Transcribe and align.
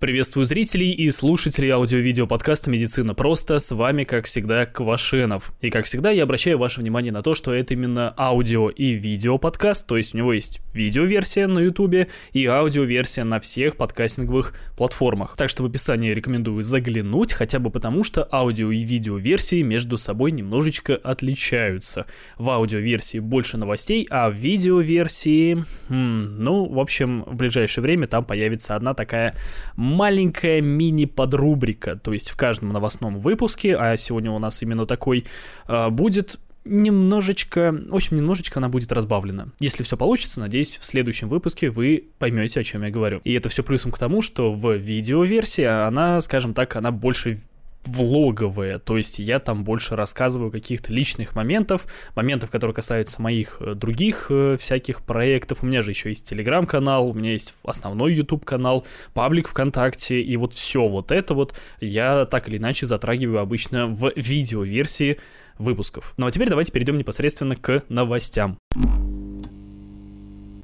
Приветствую 0.00 0.44
зрителей 0.44 0.92
и 0.92 1.10
слушателей 1.10 1.70
аудио-видео 1.70 2.28
подкаста 2.28 2.70
«Медицина 2.70 3.14
просто». 3.14 3.58
С 3.58 3.72
вами, 3.72 4.04
как 4.04 4.26
всегда, 4.26 4.64
Квашенов. 4.64 5.52
И, 5.60 5.70
как 5.70 5.86
всегда, 5.86 6.12
я 6.12 6.22
обращаю 6.22 6.56
ваше 6.56 6.82
внимание 6.82 7.10
на 7.10 7.20
то, 7.20 7.34
что 7.34 7.52
это 7.52 7.74
именно 7.74 8.14
аудио 8.16 8.68
и 8.68 8.92
видео 8.92 9.38
подкаст, 9.38 9.88
то 9.88 9.96
есть 9.96 10.14
у 10.14 10.18
него 10.18 10.32
есть 10.32 10.60
видеоверсия 10.72 11.48
на 11.48 11.58
ютубе 11.58 12.06
и 12.32 12.46
аудиоверсия 12.46 13.24
на 13.24 13.40
всех 13.40 13.76
подкастинговых 13.76 14.54
платформах. 14.76 15.34
Так 15.36 15.50
что 15.50 15.64
в 15.64 15.66
описании 15.66 16.12
рекомендую 16.12 16.62
заглянуть, 16.62 17.32
хотя 17.32 17.58
бы 17.58 17.70
потому, 17.70 18.04
что 18.04 18.28
аудио 18.30 18.70
и 18.70 18.84
видеоверсии 18.84 19.62
между 19.62 19.98
собой 19.98 20.30
немножечко 20.30 20.94
отличаются. 20.94 22.06
В 22.36 22.48
аудиоверсии 22.50 23.18
больше 23.18 23.56
новостей, 23.56 24.06
а 24.10 24.30
в 24.30 24.34
видеоверсии... 24.34 25.64
Хм, 25.88 26.40
ну, 26.40 26.66
в 26.66 26.78
общем, 26.78 27.24
в 27.26 27.34
ближайшее 27.34 27.82
время 27.82 28.06
там 28.06 28.24
появится 28.24 28.76
одна 28.76 28.94
такая 28.94 29.34
маленькая 29.88 30.60
мини-подрубрика, 30.60 31.96
то 31.96 32.12
есть 32.12 32.30
в 32.30 32.36
каждом 32.36 32.70
новостном 32.70 33.20
выпуске, 33.20 33.76
а 33.76 33.96
сегодня 33.96 34.30
у 34.30 34.38
нас 34.38 34.62
именно 34.62 34.86
такой, 34.86 35.24
а, 35.66 35.90
будет 35.90 36.38
немножечко, 36.64 37.74
общем, 37.90 38.16
немножечко 38.16 38.60
она 38.60 38.68
будет 38.68 38.92
разбавлена. 38.92 39.48
Если 39.58 39.82
все 39.82 39.96
получится, 39.96 40.40
надеюсь, 40.40 40.76
в 40.76 40.84
следующем 40.84 41.28
выпуске 41.28 41.70
вы 41.70 42.04
поймете, 42.18 42.60
о 42.60 42.64
чем 42.64 42.82
я 42.82 42.90
говорю. 42.90 43.20
И 43.24 43.32
это 43.32 43.48
все 43.48 43.62
плюсом 43.62 43.90
к 43.90 43.98
тому, 43.98 44.22
что 44.22 44.52
в 44.52 44.74
видеоверсии 44.74 45.64
она, 45.64 46.20
скажем 46.20 46.54
так, 46.54 46.76
она 46.76 46.90
больше 46.90 47.40
влоговые, 47.84 48.78
то 48.78 48.96
есть 48.96 49.18
я 49.18 49.38
там 49.38 49.64
больше 49.64 49.96
рассказываю 49.96 50.50
каких-то 50.50 50.92
личных 50.92 51.34
моментов, 51.34 51.86
моментов, 52.14 52.50
которые 52.50 52.74
касаются 52.74 53.22
моих 53.22 53.58
э, 53.60 53.74
других 53.74 54.26
э, 54.30 54.56
всяких 54.58 55.02
проектов. 55.02 55.62
У 55.62 55.66
меня 55.66 55.82
же 55.82 55.92
еще 55.92 56.10
есть 56.10 56.28
телеграм-канал, 56.28 57.08
у 57.08 57.14
меня 57.14 57.32
есть 57.32 57.54
основной 57.62 58.14
YouTube 58.14 58.44
канал, 58.44 58.86
паблик 59.14 59.48
ВКонтакте, 59.48 60.20
и 60.20 60.36
вот 60.36 60.54
все 60.54 60.86
вот 60.86 61.12
это 61.12 61.34
вот 61.34 61.54
я 61.80 62.26
так 62.26 62.48
или 62.48 62.58
иначе 62.58 62.86
затрагиваю 62.86 63.40
обычно 63.40 63.86
в 63.86 64.12
видеоверсии 64.16 65.18
выпусков. 65.58 66.14
Ну 66.16 66.26
а 66.26 66.30
теперь 66.30 66.48
давайте 66.48 66.72
перейдем 66.72 66.98
непосредственно 66.98 67.56
к 67.56 67.84
новостям. 67.88 68.58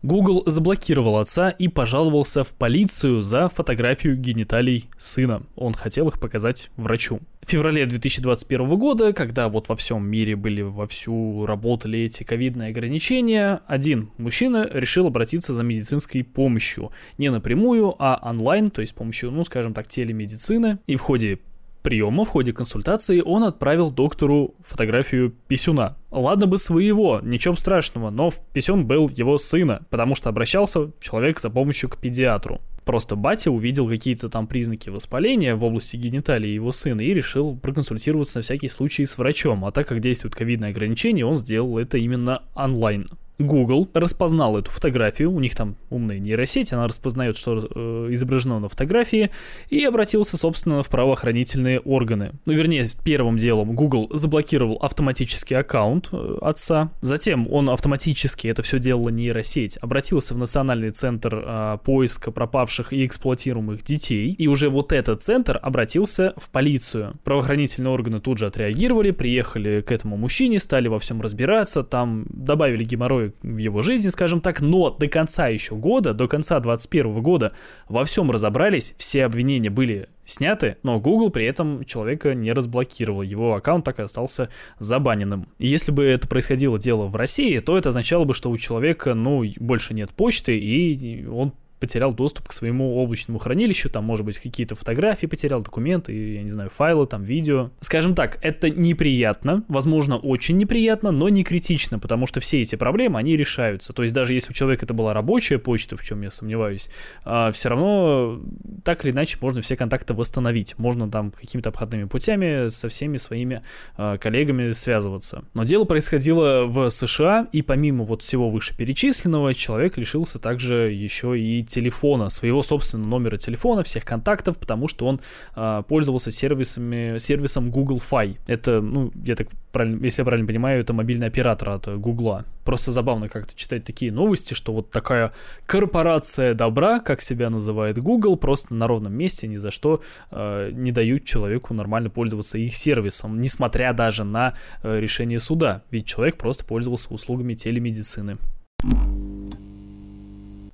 Google 0.04 0.42
заблокировал 0.44 1.16
отца 1.16 1.48
и 1.48 1.66
пожаловался 1.66 2.44
в 2.44 2.52
полицию 2.52 3.22
за 3.22 3.48
фотографию 3.48 4.18
гениталий 4.18 4.90
сына. 4.98 5.44
Он 5.56 5.72
хотел 5.72 6.08
их 6.08 6.20
показать 6.20 6.70
врачу. 6.76 7.20
В 7.40 7.50
феврале 7.50 7.86
2021 7.86 8.68
года, 8.76 9.14
когда 9.14 9.48
вот 9.48 9.70
во 9.70 9.76
всем 9.76 10.06
мире 10.06 10.36
были 10.36 10.60
вовсю 10.60 11.46
работали 11.46 12.00
эти 12.00 12.22
ковидные 12.22 12.68
ограничения, 12.68 13.62
один 13.66 14.10
мужчина 14.18 14.68
решил 14.70 15.06
обратиться 15.06 15.54
за 15.54 15.62
медицинской 15.62 16.22
помощью. 16.22 16.92
Не 17.16 17.30
напрямую, 17.30 17.96
а 17.98 18.20
онлайн, 18.22 18.70
то 18.70 18.82
есть 18.82 18.92
с 18.92 18.94
помощью, 18.94 19.30
ну 19.30 19.42
скажем 19.42 19.72
так, 19.72 19.88
телемедицины. 19.88 20.80
И 20.86 20.96
в 20.96 21.00
ходе 21.00 21.38
приема, 21.84 22.24
в 22.24 22.30
ходе 22.30 22.52
консультации 22.52 23.20
он 23.20 23.44
отправил 23.44 23.92
доктору 23.92 24.56
фотографию 24.66 25.32
писюна. 25.46 25.96
Ладно 26.10 26.46
бы 26.46 26.58
своего, 26.58 27.20
ничего 27.22 27.54
страшного, 27.54 28.10
но 28.10 28.32
писюн 28.52 28.86
был 28.86 29.08
его 29.08 29.38
сына, 29.38 29.86
потому 29.90 30.16
что 30.16 30.30
обращался 30.30 30.90
человек 30.98 31.38
за 31.38 31.50
помощью 31.50 31.90
к 31.90 31.98
педиатру. 31.98 32.60
Просто 32.84 33.16
батя 33.16 33.50
увидел 33.50 33.88
какие-то 33.88 34.28
там 34.28 34.46
признаки 34.46 34.90
воспаления 34.90 35.54
в 35.54 35.64
области 35.64 35.96
гениталии 35.96 36.48
его 36.48 36.72
сына 36.72 37.00
и 37.00 37.14
решил 37.14 37.56
проконсультироваться 37.56 38.38
на 38.38 38.42
всякий 38.42 38.68
случай 38.68 39.04
с 39.06 39.16
врачом. 39.16 39.64
А 39.64 39.70
так 39.70 39.86
как 39.86 40.00
действует 40.00 40.34
ковидное 40.34 40.70
ограничение, 40.70 41.24
он 41.24 41.36
сделал 41.36 41.78
это 41.78 41.98
именно 41.98 42.42
онлайн. 42.54 43.06
Google 43.38 43.88
распознал 43.94 44.56
эту 44.56 44.70
фотографию, 44.70 45.32
у 45.32 45.40
них 45.40 45.56
там 45.56 45.76
умная 45.90 46.18
нейросеть, 46.18 46.72
она 46.72 46.86
распознает, 46.86 47.36
что 47.36 47.58
э, 47.58 48.08
изображено 48.10 48.60
на 48.60 48.68
фотографии, 48.68 49.30
и 49.70 49.84
обратился, 49.84 50.36
собственно, 50.36 50.82
в 50.82 50.88
правоохранительные 50.88 51.80
органы. 51.80 52.32
Ну, 52.44 52.52
вернее, 52.52 52.88
первым 53.04 53.36
делом 53.36 53.74
Google 53.74 54.08
заблокировал 54.12 54.76
автоматический 54.80 55.54
аккаунт 55.54 56.10
э, 56.12 56.38
отца, 56.42 56.92
затем 57.00 57.52
он 57.52 57.70
автоматически, 57.70 58.46
это 58.46 58.62
все 58.62 58.78
делала 58.78 59.08
нейросеть, 59.08 59.78
обратился 59.80 60.34
в 60.34 60.38
Национальный 60.38 60.90
центр 60.90 61.42
э, 61.44 61.78
поиска 61.84 62.30
пропавших 62.30 62.92
и 62.92 63.04
эксплуатируемых 63.04 63.82
детей, 63.82 64.30
и 64.30 64.46
уже 64.46 64.68
вот 64.68 64.92
этот 64.92 65.22
центр 65.22 65.58
обратился 65.60 66.34
в 66.36 66.50
полицию. 66.50 67.14
Правоохранительные 67.24 67.90
органы 67.90 68.20
тут 68.20 68.38
же 68.38 68.46
отреагировали, 68.46 69.10
приехали 69.10 69.80
к 69.80 69.90
этому 69.90 70.16
мужчине, 70.16 70.60
стали 70.60 70.86
во 70.86 71.00
всем 71.00 71.20
разбираться, 71.20 71.82
там 71.82 72.26
добавили 72.28 72.84
геморрой 72.84 73.33
в 73.42 73.56
его 73.56 73.82
жизни, 73.82 74.08
скажем 74.08 74.40
так, 74.40 74.60
но 74.60 74.90
до 74.90 75.08
конца 75.08 75.48
еще 75.48 75.74
года, 75.74 76.14
до 76.14 76.28
конца 76.28 76.60
2021 76.60 77.22
года 77.22 77.52
во 77.88 78.04
всем 78.04 78.30
разобрались, 78.30 78.94
все 78.98 79.24
обвинения 79.24 79.70
были 79.70 80.08
сняты, 80.24 80.76
но 80.82 81.00
Google 81.00 81.30
при 81.30 81.44
этом 81.44 81.84
человека 81.84 82.34
не 82.34 82.52
разблокировал, 82.52 83.22
его 83.22 83.54
аккаунт 83.54 83.84
так 83.84 83.98
и 83.98 84.02
остался 84.02 84.48
забаненным. 84.78 85.46
И 85.58 85.66
если 85.66 85.92
бы 85.92 86.04
это 86.04 86.28
происходило 86.28 86.78
дело 86.78 87.06
в 87.06 87.16
России, 87.16 87.58
то 87.58 87.76
это 87.76 87.90
означало 87.90 88.24
бы, 88.24 88.34
что 88.34 88.50
у 88.50 88.56
человека, 88.56 89.14
ну, 89.14 89.44
больше 89.58 89.94
нет 89.94 90.10
почты, 90.10 90.58
и 90.58 91.26
он 91.26 91.52
потерял 91.84 92.14
доступ 92.14 92.48
к 92.48 92.52
своему 92.54 92.96
облачному 92.96 93.38
хранилищу, 93.38 93.90
там, 93.90 94.04
может 94.04 94.24
быть, 94.24 94.38
какие-то 94.38 94.74
фотографии 94.74 95.26
потерял, 95.26 95.62
документы, 95.62 96.34
я 96.36 96.42
не 96.42 96.48
знаю, 96.48 96.70
файлы, 96.70 97.04
там, 97.04 97.22
видео. 97.22 97.72
Скажем 97.82 98.14
так, 98.14 98.38
это 98.40 98.70
неприятно, 98.70 99.64
возможно, 99.68 100.16
очень 100.16 100.56
неприятно, 100.56 101.10
но 101.10 101.28
не 101.28 101.44
критично, 101.44 101.98
потому 101.98 102.26
что 102.26 102.40
все 102.40 102.62
эти 102.62 102.76
проблемы, 102.76 103.18
они 103.18 103.36
решаются. 103.36 103.92
То 103.92 104.02
есть 104.02 104.14
даже 104.14 104.32
если 104.32 104.52
у 104.52 104.54
человека 104.54 104.86
это 104.86 104.94
была 104.94 105.12
рабочая 105.12 105.58
почта, 105.58 105.98
в 105.98 106.02
чем 106.02 106.22
я 106.22 106.30
сомневаюсь, 106.30 106.88
а, 107.26 107.52
все 107.52 107.68
равно 107.68 108.40
так 108.82 109.04
или 109.04 109.12
иначе 109.12 109.36
можно 109.42 109.60
все 109.60 109.76
контакты 109.76 110.14
восстановить. 110.14 110.78
Можно 110.78 111.10
там 111.10 111.32
какими-то 111.32 111.68
обходными 111.68 112.04
путями 112.04 112.68
со 112.68 112.88
всеми 112.88 113.18
своими 113.18 113.60
а, 113.98 114.16
коллегами 114.16 114.72
связываться. 114.72 115.44
Но 115.52 115.64
дело 115.64 115.84
происходило 115.84 116.64
в 116.64 116.88
США, 116.88 117.46
и 117.52 117.60
помимо 117.60 118.04
вот 118.04 118.22
всего 118.22 118.48
вышеперечисленного, 118.48 119.52
человек 119.52 119.98
лишился 119.98 120.38
также 120.38 120.90
еще 120.90 121.38
и 121.38 121.62
телефона, 121.74 122.28
своего 122.28 122.62
собственного 122.62 123.08
номера 123.08 123.36
телефона, 123.36 123.82
всех 123.82 124.04
контактов, 124.04 124.56
потому 124.56 124.88
что 124.88 125.06
он 125.06 125.20
э, 125.56 125.82
пользовался 125.88 126.30
сервисами, 126.30 127.18
сервисом 127.18 127.70
Google 127.70 128.00
Fi. 128.10 128.38
Это, 128.46 128.80
ну, 128.80 129.10
я 129.24 129.34
так 129.34 129.48
правильно, 129.72 130.04
если 130.04 130.22
я 130.22 130.24
правильно 130.24 130.46
понимаю, 130.46 130.80
это 130.80 130.92
мобильный 130.92 131.26
оператор 131.26 131.70
от 131.70 131.88
Google. 131.98 132.42
Просто 132.64 132.92
забавно 132.92 133.28
как-то 133.28 133.54
читать 133.54 133.84
такие 133.84 134.12
новости, 134.12 134.54
что 134.54 134.72
вот 134.72 134.90
такая 134.90 135.32
корпорация 135.66 136.54
добра, 136.54 137.00
как 137.00 137.20
себя 137.20 137.50
называет 137.50 137.98
Google, 137.98 138.36
просто 138.36 138.74
на 138.74 138.86
ровном 138.86 139.12
месте 139.12 139.48
ни 139.48 139.56
за 139.56 139.70
что 139.70 140.00
э, 140.30 140.70
не 140.72 140.92
дают 140.92 141.24
человеку 141.24 141.74
нормально 141.74 142.08
пользоваться 142.10 142.58
их 142.58 142.74
сервисом, 142.74 143.40
несмотря 143.40 143.92
даже 143.92 144.24
на 144.24 144.54
э, 144.82 145.00
решение 145.00 145.40
суда, 145.40 145.82
ведь 145.90 146.06
человек 146.06 146.36
просто 146.36 146.64
пользовался 146.64 147.12
услугами 147.12 147.54
телемедицины. 147.54 148.38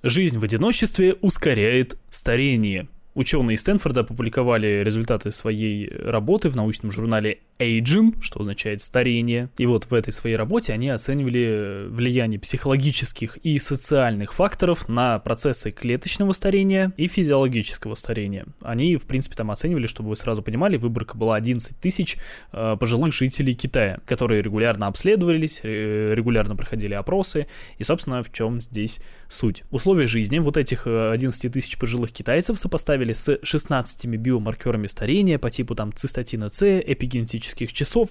Жизнь 0.03 0.39
в 0.39 0.45
одиночестве 0.45 1.15
ускоряет 1.15 1.99
старение. 2.09 2.89
Ученые 3.15 3.57
из 3.57 3.61
Стэнфорда 3.61 4.01
опубликовали 4.01 4.83
результаты 4.85 5.33
своей 5.33 5.89
работы 5.89 6.49
в 6.49 6.57
научном 6.57 6.93
журнале 6.93 7.39
aging, 7.61 8.21
что 8.21 8.41
означает 8.41 8.81
старение. 8.81 9.51
И 9.59 9.67
вот 9.67 9.87
в 9.87 9.95
этой 9.95 10.13
своей 10.13 10.37
работе 10.37 10.73
они 10.73 10.89
оценивали 10.89 11.87
влияние 11.89 12.41
психологических 12.41 13.37
и 13.39 13.59
социальных 13.59 14.33
факторов 14.33 14.89
на 14.89 15.19
процессы 15.19 15.71
клеточного 15.71 16.33
старения 16.33 16.93
и 16.97 17.07
физиологического 17.07 17.97
старения. 17.97 18.47
Они, 18.63 18.97
в 18.97 19.03
принципе, 19.03 19.37
там 19.37 19.51
оценивали, 19.51 19.87
чтобы 19.87 20.11
вы 20.11 20.17
сразу 20.17 20.43
понимали, 20.43 20.77
выборка 20.77 21.17
была 21.17 21.37
11 21.37 21.79
тысяч 21.79 22.17
э, 22.53 22.77
пожилых 22.79 23.13
жителей 23.13 23.55
Китая, 23.55 23.99
которые 24.07 24.41
регулярно 24.43 24.87
обследовались, 24.87 25.61
регулярно 25.65 26.57
проходили 26.57 26.95
опросы. 26.95 27.47
И, 27.79 27.83
собственно, 27.83 28.23
в 28.23 28.33
чем 28.33 28.61
здесь 28.61 29.01
суть. 29.29 29.65
Условия 29.71 30.07
жизни 30.07 30.39
вот 30.39 30.57
этих 30.57 30.87
11 30.87 31.45
э, 31.45 31.49
тысяч 31.51 31.79
пожилых 31.79 32.13
китайцев 32.13 32.59
сопоставили 32.59 33.00
с 33.13 33.39
16 33.43 34.07
биомаркерами 34.07 34.87
старения 34.87 35.39
по 35.39 35.51
типу 35.51 35.75
там 35.75 35.93
цистатина 35.93 36.49
С, 36.49 36.81
эпигенетического 36.81 37.51
биологических 37.51 37.73
часов, 37.73 38.11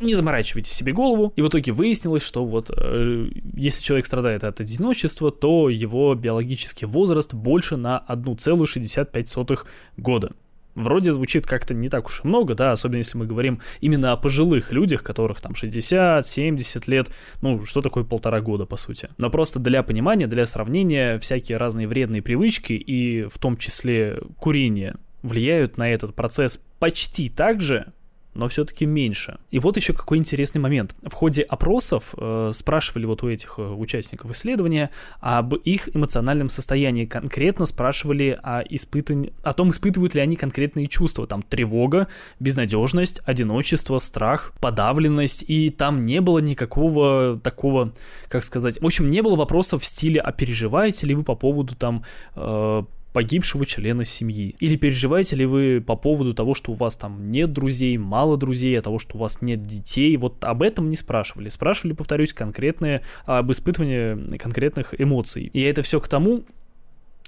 не 0.00 0.14
заморачивайте 0.14 0.70
себе 0.74 0.92
голову. 0.92 1.32
И 1.36 1.42
в 1.42 1.48
итоге 1.48 1.72
выяснилось, 1.72 2.24
что 2.24 2.44
вот 2.44 2.70
э, 2.76 3.28
если 3.54 3.82
человек 3.82 4.06
страдает 4.06 4.42
от 4.42 4.60
одиночества, 4.60 5.30
то 5.30 5.68
его 5.68 6.14
биологический 6.14 6.86
возраст 6.86 7.34
больше 7.34 7.76
на 7.76 8.04
1,65 8.08 9.66
года. 9.96 10.32
Вроде 10.74 11.12
звучит 11.12 11.46
как-то 11.46 11.74
не 11.74 11.88
так 11.88 12.06
уж 12.06 12.22
и 12.24 12.26
много, 12.26 12.54
да, 12.54 12.72
особенно 12.72 12.98
если 12.98 13.18
мы 13.18 13.26
говорим 13.26 13.60
именно 13.80 14.12
о 14.12 14.16
пожилых 14.16 14.72
людях, 14.72 15.02
которых 15.02 15.40
там 15.40 15.52
60-70 15.52 16.84
лет, 16.86 17.10
ну, 17.42 17.64
что 17.64 17.82
такое 17.82 18.04
полтора 18.04 18.40
года, 18.40 18.64
по 18.64 18.76
сути. 18.76 19.08
Но 19.18 19.30
просто 19.30 19.58
для 19.60 19.82
понимания, 19.82 20.26
для 20.26 20.46
сравнения, 20.46 21.18
всякие 21.18 21.58
разные 21.58 21.86
вредные 21.86 22.22
привычки 22.22 22.72
и 22.72 23.24
в 23.24 23.38
том 23.38 23.56
числе 23.56 24.20
курение 24.38 24.96
влияют 25.22 25.76
на 25.76 25.90
этот 25.90 26.14
процесс 26.14 26.64
почти 26.78 27.28
так 27.28 27.60
же, 27.60 27.92
но 28.34 28.48
все-таки 28.48 28.86
меньше. 28.86 29.38
И 29.50 29.58
вот 29.58 29.76
еще 29.76 29.92
какой 29.92 30.18
интересный 30.18 30.60
момент. 30.60 30.94
В 31.02 31.12
ходе 31.12 31.42
опросов 31.42 32.14
э, 32.16 32.50
спрашивали 32.52 33.04
вот 33.06 33.22
у 33.22 33.28
этих 33.28 33.58
э, 33.58 33.62
участников 33.62 34.30
исследования 34.30 34.90
об 35.20 35.54
их 35.54 35.94
эмоциональном 35.94 36.48
состоянии. 36.48 37.04
Конкретно 37.04 37.66
спрашивали 37.66 38.38
о, 38.42 38.60
испытан... 38.60 39.30
о 39.42 39.52
том, 39.52 39.70
испытывают 39.70 40.14
ли 40.14 40.20
они 40.20 40.36
конкретные 40.36 40.86
чувства. 40.88 41.26
Там 41.26 41.42
тревога, 41.42 42.08
безнадежность, 42.40 43.20
одиночество, 43.24 43.98
страх, 43.98 44.52
подавленность. 44.60 45.44
И 45.46 45.70
там 45.70 46.04
не 46.06 46.20
было 46.20 46.38
никакого 46.38 47.38
такого, 47.42 47.92
как 48.28 48.44
сказать... 48.44 48.80
В 48.80 48.86
общем, 48.86 49.08
не 49.08 49.20
было 49.22 49.36
вопросов 49.36 49.82
в 49.82 49.86
стиле, 49.86 50.20
а 50.20 50.32
переживаете 50.32 51.06
ли 51.06 51.14
вы 51.14 51.22
по 51.22 51.34
поводу 51.34 51.74
там... 51.74 52.04
Э, 52.34 52.82
погибшего 53.12 53.66
члена 53.66 54.04
семьи? 54.04 54.54
Или 54.58 54.76
переживаете 54.76 55.36
ли 55.36 55.46
вы 55.46 55.82
по 55.84 55.96
поводу 55.96 56.34
того, 56.34 56.54
что 56.54 56.72
у 56.72 56.74
вас 56.74 56.96
там 56.96 57.30
нет 57.30 57.52
друзей, 57.52 57.96
мало 57.98 58.36
друзей, 58.36 58.78
а 58.78 58.82
того, 58.82 58.98
что 58.98 59.16
у 59.16 59.20
вас 59.20 59.42
нет 59.42 59.62
детей? 59.62 60.16
Вот 60.16 60.42
об 60.44 60.62
этом 60.62 60.88
не 60.88 60.96
спрашивали. 60.96 61.48
Спрашивали, 61.48 61.94
повторюсь, 61.94 62.32
конкретные, 62.32 63.02
об 63.24 63.50
испытывании 63.52 64.36
конкретных 64.38 65.00
эмоций. 65.00 65.50
И 65.52 65.60
это 65.60 65.82
все 65.82 66.00
к 66.00 66.08
тому, 66.08 66.44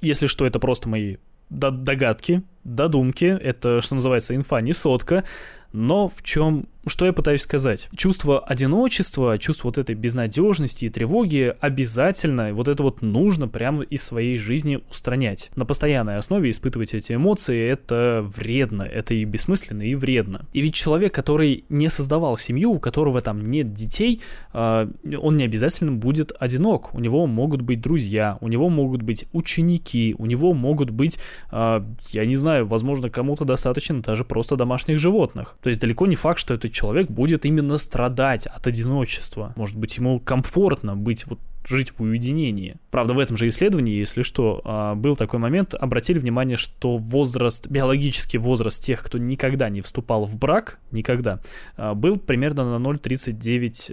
если 0.00 0.26
что, 0.26 0.46
это 0.46 0.58
просто 0.58 0.88
мои 0.88 1.16
догадки, 1.50 2.42
додумки, 2.64 3.24
это, 3.24 3.80
что 3.80 3.94
называется, 3.94 4.34
инфа 4.34 4.60
не 4.60 4.72
сотка, 4.72 5.24
но 5.74 6.08
в 6.08 6.22
чем 6.22 6.66
что 6.86 7.06
я 7.06 7.14
пытаюсь 7.14 7.40
сказать? 7.40 7.88
Чувство 7.96 8.40
одиночества, 8.40 9.38
чувство 9.38 9.68
вот 9.68 9.78
этой 9.78 9.94
безнадежности 9.94 10.84
и 10.84 10.90
тревоги 10.90 11.54
обязательно, 11.60 12.52
вот 12.52 12.68
это 12.68 12.82
вот 12.82 13.00
нужно 13.00 13.48
прямо 13.48 13.82
из 13.84 14.02
своей 14.02 14.36
жизни 14.36 14.80
устранять. 14.90 15.50
На 15.56 15.64
постоянной 15.64 16.18
основе 16.18 16.50
испытывать 16.50 16.92
эти 16.92 17.14
эмоции, 17.14 17.58
это 17.58 18.22
вредно, 18.22 18.82
это 18.82 19.14
и 19.14 19.24
бессмысленно, 19.24 19.82
и 19.82 19.94
вредно. 19.94 20.46
И 20.52 20.60
ведь 20.60 20.74
человек, 20.74 21.14
который 21.14 21.64
не 21.70 21.88
создавал 21.88 22.36
семью, 22.36 22.72
у 22.72 22.78
которого 22.78 23.22
там 23.22 23.40
нет 23.40 23.72
детей, 23.72 24.20
а, 24.52 24.90
он 25.22 25.38
не 25.38 25.44
обязательно 25.44 25.92
будет 25.92 26.32
одинок. 26.38 26.94
У 26.94 27.00
него 27.00 27.26
могут 27.26 27.62
быть 27.62 27.80
друзья, 27.80 28.36
у 28.42 28.48
него 28.48 28.68
могут 28.68 29.00
быть 29.00 29.24
ученики, 29.32 30.14
у 30.18 30.26
него 30.26 30.52
могут 30.52 30.90
быть, 30.90 31.18
а, 31.50 31.82
я 32.10 32.26
не 32.26 32.36
знаю, 32.36 32.66
возможно, 32.66 33.08
кому-то 33.08 33.46
достаточно 33.46 34.02
даже 34.02 34.24
просто 34.24 34.56
домашних 34.56 34.98
животных. 34.98 35.56
То 35.64 35.68
есть 35.68 35.80
далеко 35.80 36.06
не 36.06 36.14
факт, 36.14 36.38
что 36.38 36.52
это 36.52 36.68
человек 36.68 37.08
будет 37.08 37.46
именно 37.46 37.78
страдать 37.78 38.46
от 38.46 38.66
одиночества. 38.66 39.54
Может 39.56 39.78
быть, 39.78 39.96
ему 39.96 40.20
комфортно 40.20 40.94
быть 40.94 41.26
вот 41.26 41.38
жить 41.66 41.90
в 41.96 42.02
уединении. 42.02 42.76
Правда, 42.90 43.14
в 43.14 43.18
этом 43.18 43.38
же 43.38 43.48
исследовании, 43.48 43.94
если 43.94 44.24
что, 44.24 44.60
а, 44.62 44.94
был 44.94 45.16
такой 45.16 45.38
момент, 45.38 45.72
обратили 45.72 46.18
внимание, 46.18 46.58
что 46.58 46.98
возраст, 46.98 47.66
биологический 47.68 48.36
возраст 48.36 48.84
тех, 48.84 49.02
кто 49.02 49.16
никогда 49.16 49.70
не 49.70 49.80
вступал 49.80 50.26
в 50.26 50.36
брак, 50.36 50.80
никогда, 50.90 51.40
а, 51.78 51.94
был 51.94 52.16
примерно 52.16 52.78
на 52.78 52.78
0,39, 52.78 53.90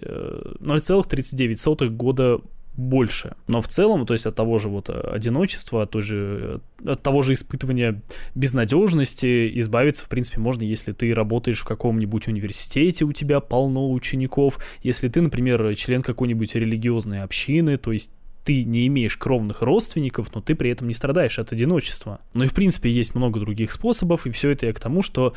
0,39 0.60 1.86
э, 1.86 1.90
года 1.90 2.42
больше. 2.78 3.36
Но 3.48 3.62
в 3.62 3.68
целом, 3.68 4.06
то 4.06 4.14
есть 4.14 4.26
от 4.26 4.36
того 4.36 4.58
же 4.58 4.70
вот 4.70 4.90
э, 4.90 4.94
одиночества, 4.94 5.84
от, 5.84 5.92
той 5.92 6.02
же, 6.02 6.62
э, 6.84 6.92
от 6.92 7.04
того 7.04 7.22
же 7.22 7.34
испытывания 7.34 8.02
безнадежности 8.34 9.60
избавиться, 9.60 10.06
в 10.06 10.10
принципе, 10.10 10.40
можно, 10.40 10.64
если 10.64 10.94
ты 10.94 11.14
работаешь 11.14 11.60
в 11.60 11.66
каком-нибудь 11.66 12.28
университете, 12.28 13.06
у 13.06 13.12
тебя 13.12 13.40
полно 13.42 13.92
учеников, 13.92 14.60
если 14.84 15.10
ты, 15.10 15.22
например, 15.22 15.76
член 15.76 16.02
какой-нибудь 16.02 16.56
религиозной 16.56 17.22
общины, 17.22 17.78
то 17.78 17.92
есть 17.92 18.12
ты 18.44 18.64
не 18.64 18.88
имеешь 18.88 19.18
кровных 19.18 19.62
родственников, 19.62 20.34
но 20.34 20.42
ты 20.42 20.56
при 20.56 20.72
этом 20.72 20.88
не 20.88 20.94
страдаешь 20.94 21.40
от 21.40 21.52
одиночества. 21.52 22.20
Ну 22.34 22.44
и 22.46 22.48
в 22.48 22.54
принципе 22.54 22.90
есть 22.90 23.16
много 23.16 23.40
других 23.40 23.72
способов, 23.72 24.26
и 24.26 24.32
все 24.32 24.50
это 24.50 24.66
я 24.66 24.74
к 24.74 24.80
тому, 24.80 25.02
что 25.04 25.34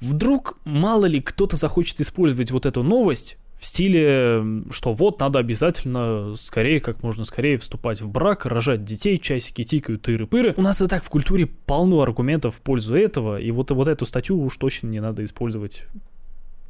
вдруг 0.00 0.58
мало 0.64 1.06
ли 1.06 1.20
кто-то 1.20 1.56
захочет 1.56 2.00
использовать 2.00 2.50
вот 2.50 2.66
эту 2.66 2.82
новость 2.82 3.36
в 3.60 3.66
стиле, 3.66 4.42
что 4.70 4.94
вот 4.94 5.20
надо 5.20 5.38
обязательно 5.38 6.34
скорее, 6.34 6.80
как 6.80 7.02
можно 7.02 7.26
скорее 7.26 7.58
вступать 7.58 8.00
в 8.00 8.08
брак, 8.08 8.46
рожать 8.46 8.84
детей, 8.84 9.18
часики 9.18 9.64
тикают, 9.64 10.08
тыры-пыры. 10.08 10.54
У 10.56 10.62
нас 10.62 10.80
и 10.80 10.86
так 10.86 11.04
в 11.04 11.10
культуре 11.10 11.46
полно 11.46 12.00
аргументов 12.00 12.56
в 12.56 12.60
пользу 12.62 12.94
этого, 12.94 13.38
и 13.38 13.50
вот, 13.50 13.70
вот 13.70 13.86
эту 13.86 14.06
статью 14.06 14.42
уж 14.42 14.56
точно 14.56 14.86
не 14.86 15.00
надо 15.00 15.22
использовать 15.24 15.84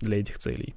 для 0.00 0.18
этих 0.18 0.38
целей. 0.38 0.74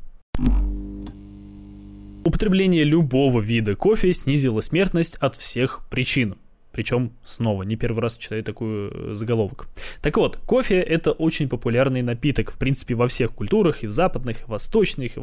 Употребление 2.24 2.83
любого 2.83 3.42
вида 3.42 3.75
кофе 3.75 4.13
снизило 4.13 4.62
смертность 4.62 5.16
от 5.16 5.36
всех 5.36 5.81
причин. 5.89 6.36
Причем 6.74 7.12
снова, 7.24 7.62
не 7.63 7.75
первый 7.75 8.00
раз 8.01 8.18
читаю 8.18 8.44
такую 8.44 8.92
э, 8.92 9.13
заголовок. 9.13 9.68
Так 10.01 10.18
вот, 10.18 10.38
кофе 10.38 10.80
это 10.80 11.12
очень 11.12 11.48
популярный 11.48 12.01
напиток, 12.01 12.51
в 12.51 12.57
принципе, 12.57 12.95
во 12.95 13.07
всех 13.07 13.31
культурах, 13.31 13.83
и 13.83 13.88
в 13.88 13.92
западных, 13.92 14.42
и 14.42 14.44
в 14.45 14.48
восточных, 14.48 15.16
и. 15.16 15.19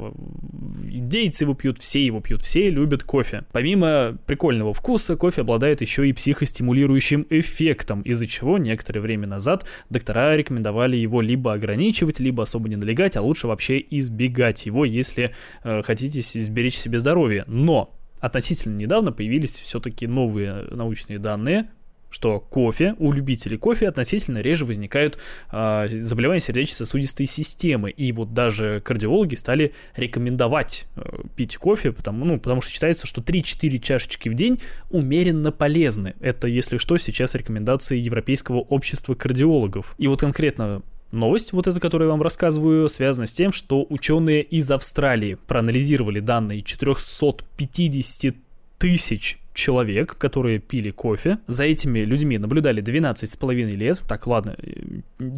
Индейцы 0.91 1.45
его 1.45 1.55
пьют, 1.55 1.79
все 1.79 2.05
его 2.05 2.21
пьют, 2.21 2.43
все 2.43 2.71
любят 2.71 3.03
кофе. 3.05 3.45
Помимо 3.53 4.19
прикольного 4.27 4.75
вкуса, 4.75 5.17
кофе 5.17 5.43
обладает 5.43 5.81
еще 5.81 6.09
и 6.09 6.13
психостимулирующим 6.13 7.27
эффектом, 7.31 8.03
из-за 8.03 8.27
чего 8.27 8.59
некоторое 8.59 9.01
время 9.01 9.27
назад 9.27 9.67
доктора 9.89 10.37
рекомендовали 10.37 10.97
его 10.97 11.21
либо 11.21 11.53
ограничивать, 11.53 12.21
либо 12.21 12.43
особо 12.43 12.69
не 12.69 12.77
налегать, 12.77 13.17
а 13.17 13.23
лучше 13.23 13.47
вообще 13.47 13.85
избегать 13.91 14.67
его, 14.67 14.85
если 14.85 15.33
э, 15.65 15.83
хотите 15.83 16.21
сберечь 16.23 16.77
себе 16.77 16.99
здоровье. 16.99 17.45
Но 17.47 17.97
относительно 18.21 18.77
недавно 18.77 19.13
появились 19.13 19.57
все-таки 19.57 20.07
новые 20.07 20.67
научные 20.71 21.19
данные, 21.19 21.71
что 22.11 22.41
кофе, 22.41 22.95
у 22.99 23.13
любителей 23.13 23.57
кофе 23.57 23.89
относительно 23.89 24.39
реже 24.39 24.67
возникают 24.67 25.19
э, 25.53 25.89
заболевания 26.03 26.41
сердечно-сосудистой 26.41 27.27
системы. 27.27 27.91
И 27.91 28.13
вот 28.13 28.35
даже 28.35 28.81
кардиологи 28.85 29.37
стали 29.37 29.73
рекомендовать 29.97 30.87
э, 30.97 31.23
пить 31.37 31.57
кофе, 31.57 31.93
потому, 31.93 32.25
ну, 32.25 32.39
потому 32.39 32.61
что 32.61 32.71
считается, 32.71 33.07
что 33.07 33.21
3-4 33.21 33.79
чашечки 33.79 34.29
в 34.29 34.35
день 34.35 34.61
умеренно 34.91 35.53
полезны. 35.53 36.15
Это, 36.21 36.49
если 36.49 36.79
что, 36.79 36.99
сейчас 36.99 37.35
рекомендации 37.35 37.99
Европейского 37.99 38.59
общества 38.59 39.15
кардиологов. 39.15 39.95
И 39.99 40.09
вот 40.09 40.21
конкретно 40.21 40.83
Новость, 41.13 41.53
вот 41.53 41.67
эта, 41.67 41.81
которую 41.81 42.07
я 42.07 42.13
вам 42.13 42.23
рассказываю, 42.23 42.89
связана 42.89 43.27
с 43.27 43.33
тем, 43.33 43.51
что 43.51 43.85
ученые 43.89 44.43
из 44.43 44.71
Австралии 44.71 45.37
проанализировали 45.47 46.21
данные 46.21 46.63
450 46.63 48.37
тысяч 48.79 49.40
человек, 49.55 50.17
которые 50.17 50.59
пили 50.59 50.91
кофе. 50.91 51.39
За 51.47 51.65
этими 51.65 52.01
людьми 52.01 52.39
наблюдали 52.39 52.83
12,5 52.83 53.75
лет. 53.75 54.03
Так, 54.09 54.27
ладно, 54.27 54.57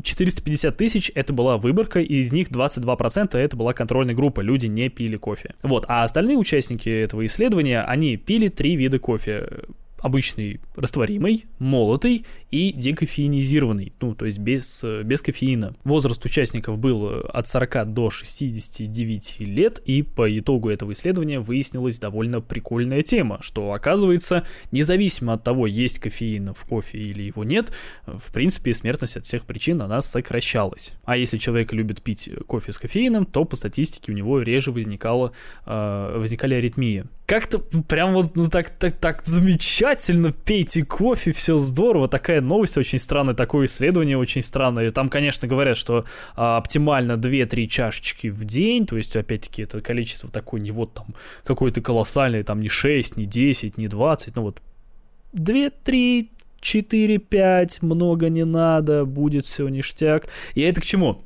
450 0.03 0.77
тысяч 0.77 1.11
это 1.15 1.33
была 1.33 1.59
выборка, 1.59 2.01
и 2.01 2.17
из 2.17 2.33
них 2.33 2.51
22% 2.51 3.37
это 3.37 3.57
была 3.57 3.73
контрольная 3.73 4.15
группа, 4.15 4.41
люди 4.41 4.67
не 4.67 4.89
пили 4.89 5.17
кофе. 5.17 5.55
Вот, 5.63 5.87
а 5.89 6.03
остальные 6.03 6.37
участники 6.37 6.89
этого 6.89 7.25
исследования, 7.27 7.83
они 7.83 8.17
пили 8.17 8.49
три 8.49 8.77
вида 8.77 8.99
кофе 8.99 9.49
обычный 10.03 10.61
растворимый, 10.77 11.47
молотый 11.59 12.27
и 12.51 12.73
декофеинизированный, 12.73 13.93
ну, 14.01 14.15
то 14.15 14.27
есть 14.27 14.39
без, 14.39 14.85
без 15.05 15.23
кофеина. 15.23 15.75
Возраст 15.85 16.23
участников 16.25 16.79
был 16.79 17.09
э, 17.09 17.21
от 17.33 17.47
40 17.47 17.95
до 17.95 18.11
69 18.11 19.41
лет, 19.41 19.79
и 19.85 20.03
по 20.03 20.39
итогу 20.39 20.69
этого 20.69 20.93
исследования 20.93 21.41
выяснилась 21.41 22.01
довольно 22.01 22.41
прикольная 22.41 23.03
тема, 23.03 23.39
что 23.41 23.73
оказывается, 23.73 24.45
независимо 24.73 25.35
от 25.35 25.45
того, 25.45 25.67
есть 25.67 26.01
кофеин 26.01 26.53
в 26.53 26.65
кофе 26.67 26.99
или 26.99 27.23
его 27.23 27.45
нет, 27.45 27.73
в 28.07 28.33
принципе, 28.33 28.75
смертность 28.75 29.17
от 29.17 29.25
всех 29.25 29.45
причин 29.47 29.81
она 29.83 30.01
сокращалась. 30.01 30.95
А 31.05 31.17
если 31.17 31.39
человек 31.39 31.73
любит 31.73 32.03
пить 32.03 32.29
кофе 32.47 32.73
с 32.73 32.79
кофеином, 32.79 33.25
то 33.25 33.45
по 33.45 33.55
статистике 33.55 34.11
у 34.13 34.15
него 34.15 34.43
реже 34.43 34.73
возникало, 34.73 35.33
э, 35.65 36.15
возникали 36.19 36.55
аритмии. 36.55 37.05
Как-то 37.27 37.61
прям 37.61 38.15
вот 38.15 38.35
ну, 38.35 38.49
так, 38.49 38.71
так, 38.71 38.99
так 38.99 39.25
замечательно 39.25 39.92
пейте 40.33 40.85
кофе, 40.85 41.33
все 41.33 41.57
здорово. 41.59 42.09
Такая 42.09 42.41
новость 42.41 42.79
очень 42.79 42.99
странная, 42.99 43.35
такое 43.35 43.67
исследование 43.67 44.17
очень 44.17 44.43
странное. 44.43 44.91
Там, 44.91 45.09
конечно, 45.09 45.47
говорят, 45.49 45.77
что 45.77 46.05
а, 46.35 46.57
оптимально 46.57 47.13
2-3 47.13 47.67
чашечки 47.67 48.29
в 48.29 48.45
день, 48.45 48.87
то 48.87 48.97
есть, 48.97 49.17
опять-таки, 49.17 49.63
это 49.63 49.81
количество 49.81 50.31
такое 50.31 50.61
не 50.61 50.71
вот 50.71 50.95
там 50.95 51.07
какое-то 51.45 51.81
колоссальное, 51.81 52.43
там 52.43 52.61
не 52.61 52.69
6, 52.69 53.17
не 53.17 53.27
10, 53.27 53.79
не 53.79 53.89
20, 53.89 54.37
ну 54.37 54.43
вот 54.43 54.61
2-3 55.35 56.29
4-5, 56.63 57.79
много 57.81 58.29
не 58.29 58.45
надо, 58.45 59.05
будет 59.05 59.47
все 59.47 59.69
ништяк. 59.69 60.29
И 60.55 60.61
это 60.61 60.81
к 60.81 60.85
чему? 60.85 61.23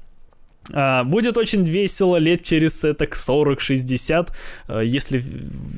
А, 0.72 1.04
будет 1.04 1.36
очень 1.38 1.62
весело 1.62 2.16
лет 2.16 2.42
через 2.42 2.84
это 2.84 3.06
к 3.06 3.14
40-60, 3.14 4.32
а, 4.68 4.80
если, 4.80 5.22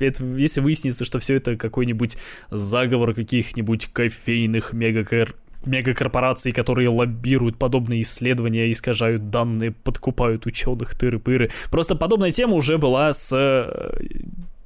если 0.01 0.61
выяснится, 0.61 1.05
что 1.05 1.19
все 1.19 1.35
это 1.35 1.57
какой-нибудь 1.57 2.17
заговор 2.51 3.15
каких-нибудь 3.15 3.87
кофейных 3.93 4.73
мегакор 4.73 5.35
мегакорпораций, 5.65 6.53
которые 6.53 6.89
лоббируют 6.89 7.59
подобные 7.59 8.03
исследования, 8.03 8.71
искажают 8.71 9.31
данные, 9.31 9.73
подкупают 9.73 10.47
ученых, 10.47 10.95
тыры-пыры. 10.95 11.51
Просто 11.71 11.97
подобная 11.97 12.31
тема 12.31 12.55
уже 12.55 12.79
была 12.79 13.13
с 13.13 13.33
э, 13.37 13.99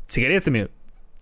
сигаретами 0.07 0.69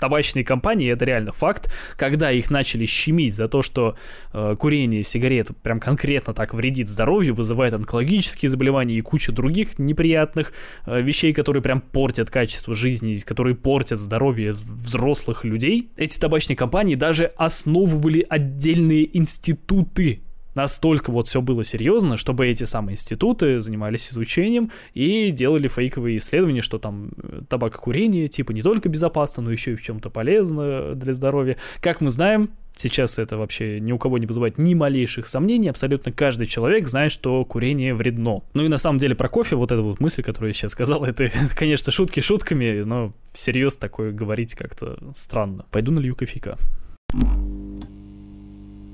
табачные 0.01 0.45
компании, 0.45 0.91
это 0.91 1.05
реально 1.05 1.33
факт, 1.33 1.73
когда 1.97 2.33
их 2.33 2.51
начали 2.51 2.87
щемить 2.87 3.35
за 3.35 3.49
то, 3.49 3.63
что 3.63 3.97
э, 4.33 4.57
курение 4.59 5.03
сигарет 5.03 5.57
прям 5.63 5.79
конкретно 5.79 6.35
так 6.35 6.55
вредит 6.55 6.89
здоровью, 6.89 7.35
вызывает 7.35 7.75
онкологические 7.75 8.49
заболевания 8.49 8.95
и 8.95 9.01
кучу 9.01 9.33
других 9.33 9.79
неприятных 9.79 10.53
э, 10.87 11.01
вещей, 11.01 11.33
которые 11.33 11.63
прям 11.63 11.81
портят 11.81 12.31
качество 12.31 12.75
жизни, 12.75 13.15
которые 13.25 13.55
портят 13.55 13.99
здоровье 13.99 14.53
взрослых 14.53 15.45
людей, 15.45 15.91
эти 15.97 16.19
табачные 16.19 16.57
компании 16.57 16.95
даже 16.95 17.27
основывали 17.37 18.27
отдельные 18.29 19.17
институты 19.17 20.23
Настолько 20.61 21.11
вот 21.11 21.27
все 21.27 21.41
было 21.41 21.65
серьезно, 21.65 22.19
чтобы 22.19 22.47
эти 22.47 22.65
самые 22.65 22.93
институты 22.93 23.61
занимались 23.61 24.11
изучением 24.11 24.71
и 24.93 25.31
делали 25.31 25.69
фейковые 25.69 26.19
исследования, 26.19 26.61
что 26.61 26.79
там 26.79 27.13
э, 27.17 27.41
табакокурение 27.49 28.29
типа 28.29 28.53
не 28.53 28.61
только 28.61 28.91
безопасно, 28.91 29.43
но 29.43 29.53
еще 29.53 29.73
и 29.73 29.75
в 29.75 29.81
чем-то 29.81 30.11
полезно 30.11 30.95
для 30.95 31.15
здоровья. 31.15 31.57
Как 31.81 32.03
мы 32.03 32.11
знаем, 32.11 32.51
Сейчас 32.77 33.19
это 33.19 33.37
вообще 33.37 33.81
ни 33.81 33.93
у 33.93 33.99
кого 33.99 34.17
не 34.19 34.27
вызывает 34.27 34.57
ни 34.57 34.73
малейших 34.73 35.27
сомнений. 35.27 35.69
Абсолютно 35.69 36.13
каждый 36.13 36.47
человек 36.47 36.87
знает, 36.87 37.13
что 37.13 37.45
курение 37.45 37.95
вредно. 37.95 38.43
Ну 38.55 38.65
и 38.65 38.69
на 38.69 38.79
самом 38.79 38.99
деле 38.99 39.15
про 39.15 39.29
кофе, 39.29 39.57
вот 39.57 39.73
эта 39.73 39.83
вот 39.83 40.01
мысль, 40.01 40.23
которую 40.23 40.51
я 40.51 40.55
сейчас 40.55 40.73
сказал, 40.73 41.05
это, 41.07 41.31
конечно, 41.57 41.93
шутки 41.93 42.21
шутками, 42.21 42.83
но 42.83 43.13
всерьез 43.33 43.77
такое 43.77 44.13
говорить 44.13 44.55
как-то 44.55 44.99
странно. 45.15 45.67
Пойду 45.71 45.93
налью 45.93 46.17
кофейка. 46.17 46.57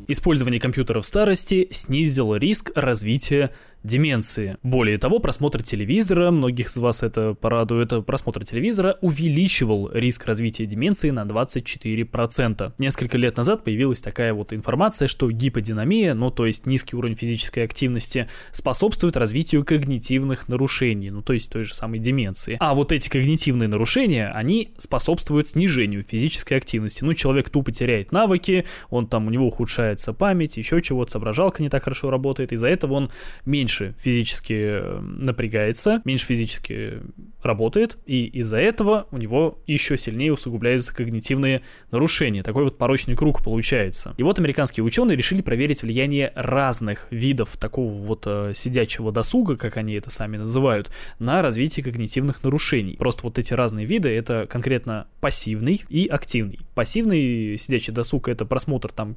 Использование 0.08 0.60
компьютера 0.60 1.00
в 1.00 1.06
старости 1.06 1.66
снизило 1.70 2.36
риск 2.36 2.70
развития 2.76 3.52
деменции. 3.82 4.56
Более 4.62 4.98
того, 4.98 5.18
просмотр 5.18 5.62
телевизора, 5.62 6.30
многих 6.30 6.68
из 6.68 6.76
вас 6.78 7.02
это 7.02 7.34
порадует, 7.34 8.04
просмотр 8.04 8.44
телевизора 8.44 8.96
увеличивал 9.00 9.90
риск 9.92 10.26
развития 10.26 10.66
деменции 10.66 11.10
на 11.10 11.24
24%. 11.24 12.72
Несколько 12.78 13.16
лет 13.16 13.36
назад 13.36 13.64
появилась 13.64 14.00
такая 14.00 14.34
вот 14.34 14.52
информация, 14.52 15.08
что 15.08 15.30
гиподинамия, 15.30 16.14
ну 16.14 16.30
то 16.30 16.46
есть 16.46 16.66
низкий 16.66 16.96
уровень 16.96 17.14
физической 17.16 17.64
активности, 17.64 18.28
способствует 18.50 19.16
развитию 19.16 19.64
когнитивных 19.64 20.48
нарушений, 20.48 21.10
ну 21.10 21.22
то 21.22 21.32
есть 21.32 21.50
той 21.50 21.62
же 21.62 21.74
самой 21.74 22.00
деменции. 22.00 22.56
А 22.60 22.74
вот 22.74 22.92
эти 22.92 23.08
когнитивные 23.08 23.68
нарушения, 23.68 24.28
они 24.34 24.70
способствуют 24.78 25.48
снижению 25.48 26.02
физической 26.02 26.54
активности. 26.54 27.04
Ну 27.04 27.14
человек 27.14 27.50
тупо 27.50 27.70
теряет 27.70 28.10
навыки, 28.10 28.64
он 28.90 29.06
там, 29.06 29.28
у 29.28 29.30
него 29.30 29.46
ухудшается 29.46 30.12
память, 30.12 30.56
еще 30.56 30.82
чего-то, 30.82 31.12
соображалка 31.12 31.62
не 31.62 31.68
так 31.68 31.84
хорошо 31.84 32.10
работает, 32.10 32.52
из-за 32.52 32.68
этого 32.68 32.94
он 32.94 33.10
меньше 33.44 33.65
меньше 33.66 33.94
физически 33.98 34.54
э, 34.54 35.00
напрягается, 35.00 36.00
меньше 36.04 36.26
физически 36.26 37.02
работает, 37.42 37.98
и 38.06 38.26
из-за 38.26 38.58
этого 38.58 39.08
у 39.10 39.18
него 39.18 39.58
еще 39.66 39.96
сильнее 39.96 40.32
усугубляются 40.32 40.94
когнитивные 40.94 41.62
нарушения. 41.90 42.44
Такой 42.44 42.64
вот 42.64 42.78
порочный 42.78 43.16
круг 43.16 43.42
получается. 43.42 44.14
И 44.18 44.22
вот 44.22 44.38
американские 44.38 44.84
ученые 44.84 45.16
решили 45.16 45.42
проверить 45.42 45.82
влияние 45.82 46.32
разных 46.36 47.08
видов 47.10 47.56
такого 47.56 47.92
вот 47.92 48.22
э, 48.26 48.52
сидячего 48.54 49.10
досуга, 49.10 49.56
как 49.56 49.76
они 49.76 49.94
это 49.94 50.10
сами 50.10 50.36
называют, 50.36 50.92
на 51.18 51.42
развитие 51.42 51.82
когнитивных 51.82 52.44
нарушений. 52.44 52.94
Просто 52.96 53.24
вот 53.24 53.38
эти 53.40 53.52
разные 53.52 53.84
виды 53.84 54.10
это 54.10 54.46
конкретно 54.48 55.08
пассивный 55.20 55.82
и 55.88 56.06
активный. 56.06 56.60
Пассивный 56.76 57.58
сидячий 57.58 57.92
досуг 57.92 58.28
это 58.28 58.44
просмотр 58.44 58.92
там 58.92 59.16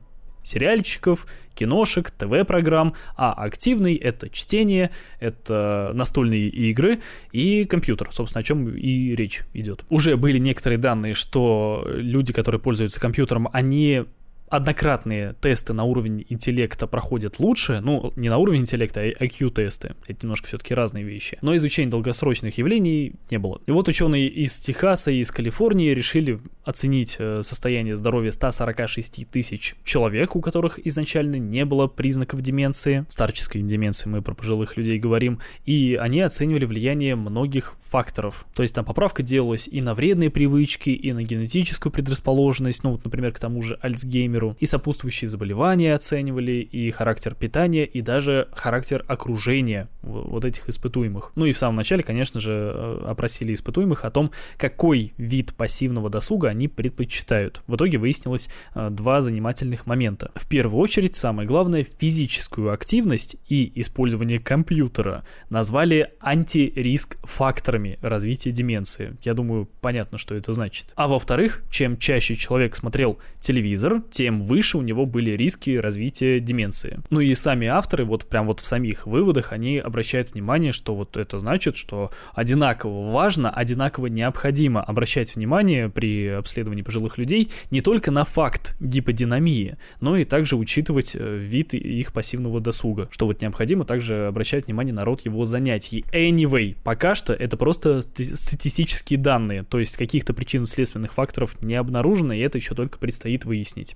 сериальчиков, 0.50 1.28
киношек, 1.56 2.10
ТВ-программ, 2.12 2.96
а 3.16 3.34
активный— 3.34 3.96
это 3.96 4.30
чтение, 4.30 4.92
это 5.20 5.92
настольные 5.94 6.48
игры 6.48 7.00
и 7.32 7.66
компьютер, 7.66 8.10
собственно, 8.12 8.42
о 8.42 8.44
чем 8.44 8.70
и 8.70 9.16
речь 9.16 9.42
идет. 9.54 9.86
Уже 9.90 10.18
были 10.18 10.38
некоторые 10.40 10.78
данные, 10.78 11.14
что 11.14 11.86
люди, 11.88 12.34
которые 12.34 12.62
пользуются 12.62 13.00
компьютером, 13.00 13.50
они 13.52 14.06
однократные 14.50 15.36
тесты 15.42 15.74
на 15.74 15.84
уровень 15.84 16.26
интеллекта 16.30 16.88
проходят 16.88 17.40
лучше, 17.40 17.80
ну, 17.82 18.14
не 18.16 18.30
на 18.30 18.38
уровень 18.38 18.62
интеллекта, 18.62 19.02
а 19.02 19.26
IQ-тесты. 19.26 19.96
Это 20.08 20.26
немножко 20.26 20.48
все-таки 20.48 20.74
разные 20.74 21.04
вещи. 21.04 21.38
Но 21.42 21.56
изучения 21.56 21.90
долгосрочных 21.90 22.58
явлений 22.58 23.14
не 23.30 23.38
было. 23.38 23.62
И 23.66 23.72
вот 23.72 23.88
ученые 23.88 24.28
из 24.28 24.60
Техаса 24.60 25.12
и 25.12 25.20
из 25.20 25.32
Калифорнии 25.32 25.92
решили 25.92 26.40
оценить 26.64 27.18
э, 27.20 27.42
состояние 27.44 27.96
здоровья 27.96 28.32
146 28.32 29.30
тысяч 29.30 29.76
человек, 29.84 30.36
у 30.36 30.42
которых 30.42 30.86
изначально 30.86 31.36
не 31.36 31.66
было 31.66 31.88
признаков 31.88 32.42
деменции, 32.42 33.06
старческой 33.10 33.62
деменции, 33.62 34.10
мы 34.10 34.22
про 34.22 34.34
пожилых 34.34 34.78
людей 34.78 35.00
говорим, 35.00 35.40
и 35.66 35.98
они 36.00 36.22
оценивали 36.22 36.66
влияние 36.66 37.16
многих 37.16 37.76
факторов. 37.84 38.46
То 38.54 38.62
есть 38.62 38.76
там 38.76 38.86
поправка 38.86 39.24
делалась 39.24 39.68
и 39.68 39.82
на 39.82 39.96
вредные 39.96 40.30
привычки, 40.30 40.90
и 40.90 41.12
на 41.12 41.24
генетическую 41.24 41.92
предрасположенность, 41.92 42.84
ну 42.84 42.92
вот, 42.92 43.04
например, 43.04 43.32
к 43.32 43.40
тому 43.40 43.62
же 43.62 43.78
Альцгеймер, 43.82 44.39
миру. 44.40 44.56
И 44.60 44.66
сопутствующие 44.66 45.28
заболевания 45.28 45.94
оценивали, 45.94 46.68
и 46.72 46.92
характер 46.92 47.36
питания, 47.36 47.86
и 47.86 48.02
даже 48.02 48.48
характер 48.54 49.04
окружения 49.08 49.90
вот 50.02 50.46
этих 50.46 50.70
испытуемых. 50.70 51.34
Ну 51.36 51.46
и 51.46 51.52
в 51.52 51.58
самом 51.58 51.76
начале, 51.76 52.04
конечно 52.04 52.40
же, 52.40 52.52
э, 52.52 53.04
опросили 53.08 53.54
испытуемых 53.54 54.06
о 54.06 54.12
том, 54.12 54.32
какой 54.58 55.14
вид 55.18 55.54
пассивного 55.56 56.10
досуга 56.10 56.50
они 56.50 56.68
предпочитают. 56.68 57.62
В 57.68 57.76
итоге 57.76 57.98
выяснилось 57.98 58.50
э, 58.76 58.90
два 58.90 59.22
занимательных 59.22 59.86
момента. 59.86 60.32
В 60.36 60.48
первую 60.48 60.82
очередь, 60.82 61.16
самое 61.16 61.48
главное, 61.48 61.86
физическую 62.00 62.72
активность 62.72 63.36
и 63.48 63.72
использование 63.76 64.40
компьютера 64.40 65.24
назвали 65.50 66.12
антириск 66.22 67.18
факторами 67.24 68.00
развития 68.02 68.52
деменции. 68.52 69.18
Я 69.24 69.34
думаю, 69.34 69.68
понятно, 69.82 70.18
что 70.18 70.36
это 70.36 70.54
значит. 70.54 70.94
А 70.96 71.08
во-вторых, 71.08 71.64
чем 71.70 71.98
чаще 71.98 72.36
человек 72.36 72.76
смотрел 72.76 73.20
телевизор, 73.40 74.02
тем 74.12 74.29
тем 74.30 74.44
выше 74.44 74.78
у 74.78 74.84
него 74.84 75.08
были 75.08 75.32
риски 75.32 75.72
развития 75.72 76.40
деменции. 76.40 77.00
Ну 77.10 77.20
и 77.20 77.34
сами 77.34 77.66
авторы, 77.66 78.06
вот 78.06 78.26
прям 78.26 78.46
вот 78.46 78.60
в 78.60 78.66
самих 78.66 79.08
выводах, 79.08 79.54
они 79.54 79.80
обращают 79.80 80.34
внимание, 80.34 80.72
что 80.72 80.94
вот 80.94 81.18
это 81.18 81.40
значит, 81.40 81.78
что 81.78 82.12
одинаково 82.36 83.12
важно, 83.12 83.50
одинаково 83.50 84.06
необходимо 84.06 84.84
обращать 84.84 85.36
внимание 85.36 85.90
при 85.90 86.28
обследовании 86.28 86.84
пожилых 86.84 87.18
людей 87.18 87.50
не 87.72 87.82
только 87.82 88.12
на 88.12 88.24
факт 88.24 88.76
гиподинамии, 88.80 89.78
но 90.00 90.16
и 90.16 90.26
также 90.26 90.58
учитывать 90.58 91.16
э, 91.16 91.38
вид 91.38 91.74
их 91.74 92.14
пассивного 92.14 92.62
досуга, 92.62 93.08
что 93.10 93.26
вот 93.26 93.42
необходимо 93.42 93.84
также 93.84 94.28
обращать 94.28 94.68
внимание 94.68 94.94
на 94.94 95.06
род 95.06 95.26
его 95.26 95.44
занятий. 95.46 96.06
Anyway, 96.14 96.78
пока 96.84 97.16
что 97.16 97.34
это 97.34 97.58
просто 97.58 98.04
статистические 98.04 99.18
данные, 99.18 99.64
то 99.64 99.80
есть 99.80 99.98
каких-то 99.98 100.36
причинно-следственных 100.36 101.16
факторов 101.16 101.60
не 101.64 101.74
обнаружено, 101.74 102.34
и 102.34 102.40
это 102.40 102.60
еще 102.60 102.76
только 102.76 103.00
предстоит 103.00 103.46
выяснить 103.46 103.96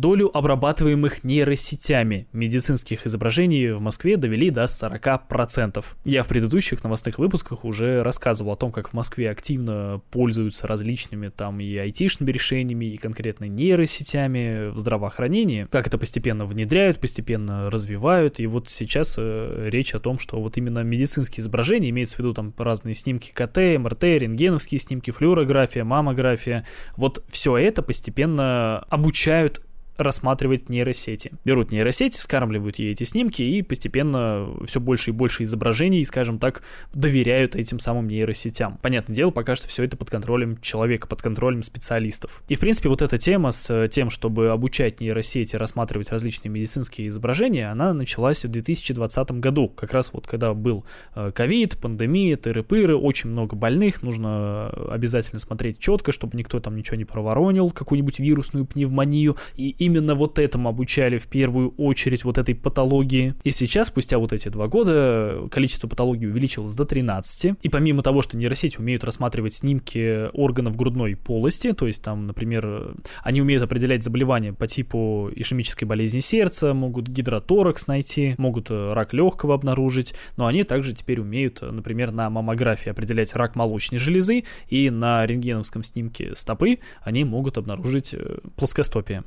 долю 0.00 0.36
обрабатываемых 0.36 1.24
нейросетями. 1.24 2.26
Медицинских 2.32 3.06
изображений 3.06 3.72
в 3.72 3.80
Москве 3.80 4.16
довели 4.16 4.50
до 4.50 4.64
40%. 4.64 5.84
Я 6.04 6.22
в 6.22 6.26
предыдущих 6.26 6.82
новостных 6.82 7.18
выпусках 7.18 7.64
уже 7.64 8.02
рассказывал 8.02 8.52
о 8.52 8.56
том, 8.56 8.72
как 8.72 8.88
в 8.88 8.92
Москве 8.94 9.30
активно 9.30 10.00
пользуются 10.10 10.66
различными 10.66 11.28
там 11.28 11.60
и 11.60 11.76
айтишными 11.76 12.30
решениями, 12.32 12.86
и 12.86 12.96
конкретно 12.96 13.44
нейросетями 13.44 14.70
в 14.70 14.78
здравоохранении, 14.78 15.68
как 15.70 15.86
это 15.86 15.98
постепенно 15.98 16.46
внедряют, 16.46 16.98
постепенно 16.98 17.70
развивают, 17.70 18.40
и 18.40 18.46
вот 18.46 18.68
сейчас 18.68 19.16
э, 19.18 19.68
речь 19.68 19.94
о 19.94 20.00
том, 20.00 20.18
что 20.18 20.40
вот 20.40 20.56
именно 20.56 20.82
медицинские 20.82 21.42
изображения, 21.42 21.90
имеется 21.90 22.16
в 22.16 22.18
виду 22.20 22.32
там 22.32 22.54
разные 22.56 22.94
снимки 22.94 23.32
КТ, 23.32 23.78
МРТ, 23.78 24.04
рентгеновские 24.04 24.78
снимки, 24.78 25.10
флюорография, 25.10 25.84
маммография, 25.84 26.66
вот 26.96 27.22
все 27.28 27.56
это 27.58 27.82
постепенно 27.82 28.78
обучают 28.88 29.62
рассматривать 30.00 30.68
нейросети. 30.68 31.32
Берут 31.44 31.72
нейросети, 31.72 32.16
скармливают 32.16 32.78
ей 32.78 32.92
эти 32.92 33.04
снимки 33.04 33.42
и 33.42 33.62
постепенно 33.62 34.48
все 34.66 34.80
больше 34.80 35.10
и 35.10 35.12
больше 35.12 35.42
изображений, 35.44 36.04
скажем 36.04 36.38
так, 36.38 36.62
доверяют 36.94 37.56
этим 37.56 37.78
самым 37.78 38.06
нейросетям. 38.06 38.78
Понятное 38.82 39.14
дело, 39.14 39.30
пока 39.30 39.56
что 39.56 39.68
все 39.68 39.84
это 39.84 39.96
под 39.96 40.10
контролем 40.10 40.60
человека, 40.60 41.06
под 41.06 41.22
контролем 41.22 41.62
специалистов. 41.62 42.42
И, 42.48 42.54
в 42.54 42.60
принципе, 42.60 42.88
вот 42.88 43.02
эта 43.02 43.18
тема 43.18 43.50
с 43.50 43.88
тем, 43.88 44.10
чтобы 44.10 44.50
обучать 44.50 45.00
нейросети 45.00 45.56
рассматривать 45.56 46.10
различные 46.10 46.50
медицинские 46.50 47.08
изображения, 47.08 47.70
она 47.70 47.92
началась 47.92 48.44
в 48.44 48.48
2020 48.48 49.32
году, 49.32 49.68
как 49.68 49.92
раз 49.92 50.12
вот 50.12 50.26
когда 50.26 50.54
был 50.54 50.84
э, 51.14 51.32
ковид, 51.34 51.78
пандемия, 51.78 52.36
тыры-пыры, 52.36 52.94
очень 52.94 53.30
много 53.30 53.56
больных, 53.56 54.02
нужно 54.02 54.68
обязательно 54.68 55.38
смотреть 55.38 55.78
четко, 55.78 56.12
чтобы 56.12 56.36
никто 56.36 56.60
там 56.60 56.76
ничего 56.76 56.96
не 56.96 57.04
проворонил, 57.04 57.70
какую-нибудь 57.70 58.18
вирусную 58.18 58.66
пневмонию, 58.66 59.36
и 59.56 59.74
именно 59.90 60.14
вот 60.14 60.38
этому 60.38 60.68
обучали 60.68 61.18
в 61.18 61.26
первую 61.26 61.74
очередь, 61.76 62.24
вот 62.24 62.38
этой 62.38 62.54
патологии. 62.54 63.34
И 63.44 63.50
сейчас, 63.50 63.88
спустя 63.88 64.18
вот 64.18 64.32
эти 64.32 64.48
два 64.48 64.68
года, 64.68 65.48
количество 65.50 65.88
патологий 65.88 66.28
увеличилось 66.28 66.74
до 66.74 66.84
13. 66.84 67.56
И 67.60 67.68
помимо 67.68 68.02
того, 68.02 68.22
что 68.22 68.36
нейросети 68.36 68.78
умеют 68.78 69.04
рассматривать 69.04 69.54
снимки 69.54 70.28
органов 70.32 70.76
грудной 70.76 71.16
полости, 71.16 71.72
то 71.72 71.86
есть 71.86 72.02
там, 72.02 72.26
например, 72.26 72.94
они 73.22 73.42
умеют 73.42 73.62
определять 73.62 74.02
заболевания 74.02 74.52
по 74.52 74.66
типу 74.66 75.30
ишемической 75.34 75.86
болезни 75.86 76.20
сердца, 76.20 76.72
могут 76.72 77.08
гидроторакс 77.08 77.86
найти, 77.86 78.34
могут 78.38 78.70
э, 78.70 78.92
рак 78.92 79.12
легкого 79.12 79.54
обнаружить, 79.54 80.14
но 80.36 80.46
они 80.46 80.62
также 80.64 80.94
теперь 80.94 81.20
умеют, 81.20 81.62
например, 81.62 82.12
на 82.12 82.30
маммографии 82.30 82.90
определять 82.90 83.34
рак 83.34 83.56
молочной 83.56 83.98
железы 83.98 84.44
и 84.68 84.90
на 84.90 85.26
рентгеновском 85.26 85.82
снимке 85.82 86.34
стопы 86.36 86.78
они 87.02 87.24
могут 87.24 87.58
обнаружить 87.58 88.14
э, 88.14 88.38
плоскостопие. 88.56 89.24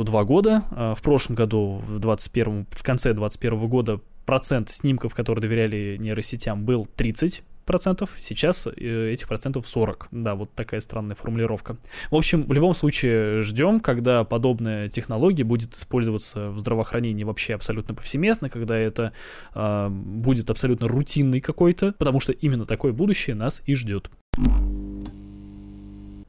Проекту 0.00 0.04
два 0.04 0.24
года. 0.24 0.62
Э, 0.70 0.94
в 0.96 1.02
прошлом 1.02 1.36
году, 1.36 1.82
в 1.86 1.98
21 1.98 2.66
в 2.70 2.82
конце 2.82 3.12
2021 3.12 3.68
года 3.68 4.00
процент 4.24 4.70
снимков, 4.70 5.14
которые 5.14 5.42
доверяли 5.42 5.98
нейросетям, 6.00 6.64
был 6.64 6.86
30 6.96 7.42
процентов, 7.66 8.10
сейчас 8.16 8.66
э, 8.66 9.10
этих 9.12 9.28
процентов 9.28 9.68
40. 9.68 10.08
Да, 10.10 10.34
вот 10.36 10.50
такая 10.54 10.80
странная 10.80 11.16
формулировка. 11.16 11.76
В 12.10 12.16
общем, 12.16 12.46
в 12.46 12.52
любом 12.52 12.72
случае 12.72 13.42
ждем, 13.42 13.80
когда 13.80 14.24
подобная 14.24 14.88
технология 14.88 15.44
будет 15.44 15.74
использоваться 15.74 16.50
в 16.50 16.58
здравоохранении 16.58 17.24
вообще 17.24 17.54
абсолютно 17.54 17.94
повсеместно, 17.94 18.48
когда 18.48 18.76
это 18.76 19.12
э, 19.54 19.88
будет 19.90 20.48
абсолютно 20.48 20.88
рутинный 20.88 21.40
какой-то, 21.40 21.92
потому 21.98 22.20
что 22.20 22.32
именно 22.32 22.64
такое 22.64 22.92
будущее 22.92 23.36
нас 23.36 23.62
и 23.66 23.74
ждет. 23.74 24.10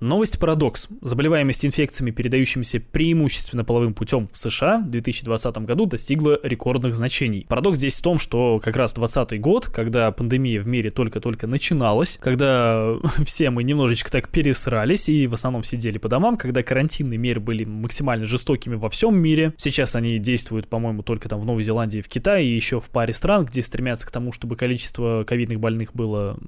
Новость 0.02 0.40
парадокс. 0.40 0.88
Заболеваемость 1.02 1.64
инфекциями, 1.64 2.10
передающимися 2.10 2.80
преимущественно 2.80 3.64
половым 3.64 3.94
путем 3.94 4.28
в 4.32 4.36
США 4.36 4.80
в 4.80 4.90
2020 4.90 5.58
году 5.60 5.86
достигла 5.86 6.40
рекордных 6.42 6.96
значений. 6.96 7.46
Парадокс 7.48 7.78
здесь 7.78 8.00
в 8.00 8.02
том, 8.02 8.18
что 8.18 8.60
как 8.64 8.76
раз 8.78 8.96
2020 8.96 9.40
год, 9.40 9.68
когда 9.68 10.12
пандемия 10.12 10.60
в 10.60 10.66
мире 10.66 10.90
только-только 10.90 11.46
начиналась, 11.46 12.18
когда 12.20 12.96
все 13.26 13.52
мы 13.52 13.64
немножечко 13.64 14.12
так 14.12 14.30
пересрались 14.30 15.08
и 15.08 15.28
в 15.28 15.36
основном 15.36 15.64
сидели 15.64 16.00
по 16.00 16.10
домам, 16.10 16.36
когда 16.36 16.64
карантинные 16.64 17.20
меры 17.20 17.40
были 17.40 17.64
максимально 17.64 18.26
жестокими 18.26 18.74
во 18.74 18.90
всем 18.90 19.16
мире. 19.16 19.54
Сейчас 19.58 19.96
они 19.96 20.18
действуют, 20.18 20.68
по-моему, 20.68 21.04
только 21.04 21.30
там 21.30 21.40
в 21.40 21.46
Новой 21.46 21.62
Зеландии, 21.62 22.02
в 22.02 22.08
Китае 22.08 22.48
и 22.48 22.56
еще 22.56 22.80
в 22.80 22.90
паре 22.90 23.14
стран, 23.14 23.46
где 23.46 23.62
стремятся 23.62 24.08
к 24.08 24.12
тому, 24.12 24.32
чтобы 24.32 24.56
количество 24.56 25.26
ковидных 25.28 25.60
больных 25.60 25.94
было 25.94 26.40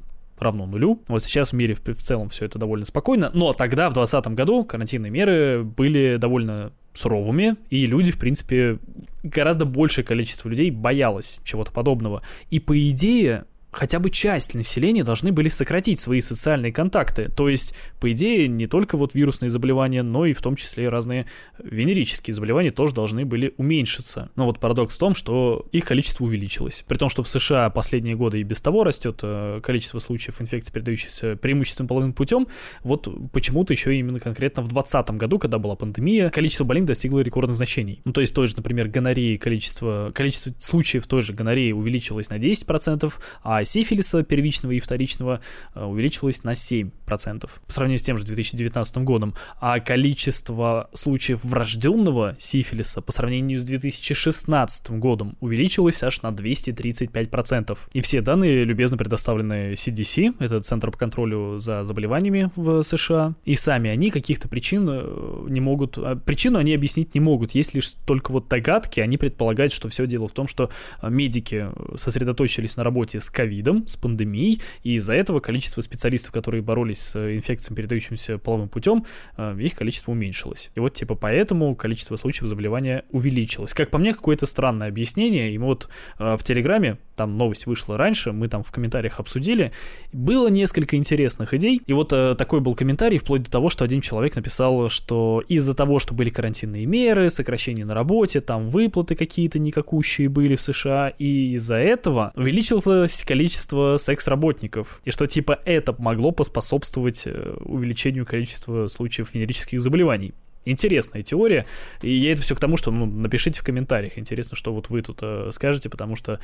равно 0.43 0.65
нулю. 0.65 1.01
Вот 1.07 1.23
сейчас 1.23 1.51
в 1.51 1.53
мире 1.53 1.75
в 1.75 2.01
целом 2.01 2.29
все 2.29 2.45
это 2.45 2.59
довольно 2.59 2.85
спокойно, 2.85 3.31
но 3.33 3.53
тогда, 3.53 3.89
в 3.89 3.93
2020 3.93 4.33
году, 4.33 4.63
карантинные 4.63 5.11
меры 5.11 5.63
были 5.63 6.17
довольно 6.17 6.71
суровыми, 6.93 7.55
и 7.69 7.85
люди, 7.85 8.11
в 8.11 8.19
принципе, 8.19 8.77
гораздо 9.23 9.65
большее 9.65 10.05
количество 10.05 10.49
людей 10.49 10.69
боялось 10.69 11.39
чего-то 11.43 11.71
подобного. 11.71 12.21
И 12.49 12.59
по 12.59 12.77
идее, 12.89 13.45
хотя 13.73 13.99
бы 13.99 14.09
часть 14.09 14.55
населения 14.55 15.03
должны 15.03 15.31
были 15.31 15.49
сократить 15.49 15.99
свои 15.99 16.21
социальные 16.21 16.71
контакты. 16.71 17.29
То 17.29 17.49
есть, 17.49 17.73
по 17.99 18.11
идее, 18.11 18.47
не 18.47 18.67
только 18.67 18.97
вот 18.97 19.13
вирусные 19.13 19.49
заболевания, 19.49 20.03
но 20.03 20.25
и 20.25 20.33
в 20.33 20.41
том 20.41 20.55
числе 20.55 20.89
разные 20.89 21.25
венерические 21.61 22.33
заболевания 22.33 22.71
тоже 22.71 22.93
должны 22.93 23.25
были 23.25 23.53
уменьшиться. 23.57 24.31
Но 24.35 24.45
вот 24.45 24.59
парадокс 24.59 24.95
в 24.95 24.99
том, 24.99 25.13
что 25.13 25.67
их 25.71 25.85
количество 25.85 26.25
увеличилось. 26.25 26.83
При 26.87 26.97
том, 26.97 27.09
что 27.09 27.23
в 27.23 27.29
США 27.29 27.69
последние 27.69 28.15
годы 28.15 28.39
и 28.39 28.43
без 28.43 28.61
того 28.61 28.83
растет 28.83 29.19
э, 29.23 29.59
количество 29.63 29.99
случаев 29.99 30.41
инфекции, 30.41 30.71
передающихся 30.71 31.35
преимущественно 31.35 31.87
половым 31.87 32.13
путем, 32.13 32.47
вот 32.83 33.07
почему-то 33.31 33.73
еще 33.73 33.97
именно 33.97 34.19
конкретно 34.19 34.61
в 34.61 34.67
2020 34.67 35.11
году, 35.17 35.39
когда 35.39 35.57
была 35.57 35.75
пандемия, 35.75 36.29
количество 36.29 36.63
больных 36.63 36.85
достигло 36.85 37.19
рекордных 37.19 37.55
значений. 37.55 38.01
Ну, 38.05 38.13
то 38.13 38.21
есть 38.21 38.33
той 38.33 38.47
же, 38.47 38.55
например, 38.55 38.87
гонореи, 38.87 39.37
количество, 39.37 40.11
количество 40.13 40.53
случаев 40.59 41.07
той 41.07 41.21
же 41.21 41.33
гонореи 41.33 41.71
увеличилось 41.71 42.29
на 42.29 42.37
10%, 42.37 43.13
а 43.41 43.62
сифилиса 43.65 44.23
первичного 44.23 44.71
и 44.73 44.79
вторичного 44.79 45.41
э, 45.75 45.83
увеличилось 45.83 46.43
на 46.43 46.53
7% 46.53 47.49
по 47.67 47.73
сравнению 47.73 47.99
с 47.99 48.03
тем 48.03 48.17
же 48.17 48.23
2019 48.23 48.97
годом, 48.97 49.35
а 49.59 49.79
количество 49.79 50.89
случаев 50.93 51.43
врожденного 51.43 52.35
сифилиса 52.39 53.01
по 53.01 53.11
сравнению 53.11 53.59
с 53.59 53.63
2016 53.63 54.91
годом 54.91 55.37
увеличилось 55.39 56.01
аж 56.03 56.21
на 56.21 56.27
235%. 56.27 57.77
И 57.93 58.01
все 58.01 58.21
данные 58.21 58.63
любезно 58.63 58.97
предоставлены 58.97 59.73
CDC, 59.73 60.35
это 60.39 60.61
Центр 60.61 60.91
по 60.91 60.97
контролю 60.97 61.59
за 61.59 61.83
заболеваниями 61.83 62.51
в 62.55 62.81
США, 62.83 63.33
и 63.45 63.55
сами 63.55 63.89
они 63.89 64.09
каких-то 64.09 64.47
причин 64.47 64.87
э, 64.89 65.45
не 65.49 65.61
могут, 65.61 65.97
а 65.97 66.15
причину 66.15 66.57
они 66.57 66.73
объяснить 66.73 67.13
не 67.15 67.21
могут, 67.21 67.51
есть 67.51 67.73
лишь 67.73 67.93
только 68.05 68.31
вот 68.31 68.47
догадки, 68.47 68.99
они 68.99 69.17
предполагают, 69.17 69.73
что 69.73 69.89
все 69.89 70.07
дело 70.07 70.27
в 70.27 70.31
том, 70.31 70.47
что 70.47 70.69
э, 71.01 71.09
медики 71.09 71.67
сосредоточились 71.95 72.77
на 72.77 72.83
работе 72.83 73.19
с 73.19 73.29
ковидом, 73.29 73.52
ковидом, 73.53 73.87
с 73.87 73.95
пандемией, 73.97 74.61
и 74.83 74.95
из-за 74.95 75.13
этого 75.13 75.39
количество 75.39 75.81
специалистов, 75.81 76.31
которые 76.31 76.61
боролись 76.61 76.99
с 76.99 77.15
э, 77.15 77.35
инфекциями, 77.35 77.77
передающимися 77.77 78.37
половым 78.37 78.69
путем, 78.69 79.05
э, 79.37 79.57
их 79.59 79.75
количество 79.75 80.11
уменьшилось. 80.11 80.71
И 80.75 80.79
вот 80.79 80.93
типа 80.93 81.15
поэтому 81.15 81.75
количество 81.75 82.15
случаев 82.15 82.49
заболевания 82.49 83.03
увеличилось. 83.11 83.73
Как 83.73 83.89
по 83.89 83.97
мне, 83.97 84.13
какое-то 84.13 84.45
странное 84.45 84.87
объяснение, 84.87 85.51
и 85.51 85.57
вот 85.57 85.89
э, 86.19 86.35
в 86.37 86.43
Телеграме, 86.43 86.97
там 87.15 87.37
новость 87.37 87.65
вышла 87.65 87.97
раньше, 87.97 88.31
мы 88.31 88.47
там 88.47 88.63
в 88.63 88.71
комментариях 88.71 89.19
обсудили, 89.19 89.71
было 90.11 90.49
несколько 90.49 90.95
интересных 90.95 91.53
идей, 91.53 91.81
и 91.85 91.93
вот 91.93 92.09
такой 92.09 92.59
был 92.59 92.75
комментарий, 92.75 93.17
вплоть 93.17 93.43
до 93.43 93.51
того, 93.51 93.69
что 93.69 93.85
один 93.85 94.01
человек 94.01 94.35
написал, 94.35 94.89
что 94.89 95.43
из-за 95.47 95.73
того, 95.73 95.99
что 95.99 96.13
были 96.13 96.29
карантинные 96.29 96.85
меры, 96.85 97.29
сокращения 97.29 97.85
на 97.85 97.93
работе, 97.93 98.41
там 98.41 98.69
выплаты 98.69 99.15
какие-то 99.15 99.59
никакущие 99.59 100.29
были 100.29 100.55
в 100.55 100.61
США, 100.61 101.09
и 101.09 101.53
из-за 101.53 101.75
этого 101.75 102.31
увеличилось 102.35 103.23
количество 103.23 103.53
количество 103.53 103.97
секс-работников, 103.97 105.01
и 105.05 105.11
что 105.11 105.27
типа 105.27 105.59
это 105.65 105.95
могло 105.97 106.31
поспособствовать 106.31 107.23
э, 107.25 107.55
увеличению 107.65 108.25
количества 108.25 108.87
случаев 108.87 109.33
венерических 109.33 109.79
заболеваний. 109.79 110.33
Интересная 110.65 111.23
теория, 111.23 111.65
и 112.01 112.11
я 112.11 112.31
это 112.31 112.41
все 112.41 112.55
к 112.55 112.59
тому, 112.59 112.77
что 112.77 112.91
ну, 112.91 113.05
напишите 113.05 113.59
в 113.59 113.63
комментариях. 113.63 114.17
Интересно, 114.17 114.55
что 114.55 114.73
вот 114.73 114.89
вы 114.89 115.01
тут 115.01 115.19
э, 115.21 115.49
скажете, 115.51 115.89
потому 115.89 116.15
что 116.15 116.39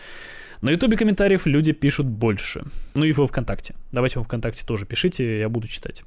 на 0.61 0.71
ютубе 0.71 0.97
комментариев 0.97 1.45
люди 1.45 1.71
пишут 1.71 2.07
больше. 2.07 2.63
Ну 2.95 3.05
и 3.05 3.11
во 3.11 3.27
ВКонтакте. 3.27 3.75
Давайте 3.91 4.19
во 4.19 4.25
ВКонтакте 4.25 4.65
тоже 4.65 4.85
пишите, 4.85 5.39
я 5.39 5.49
буду 5.49 5.67
читать. 5.67 6.03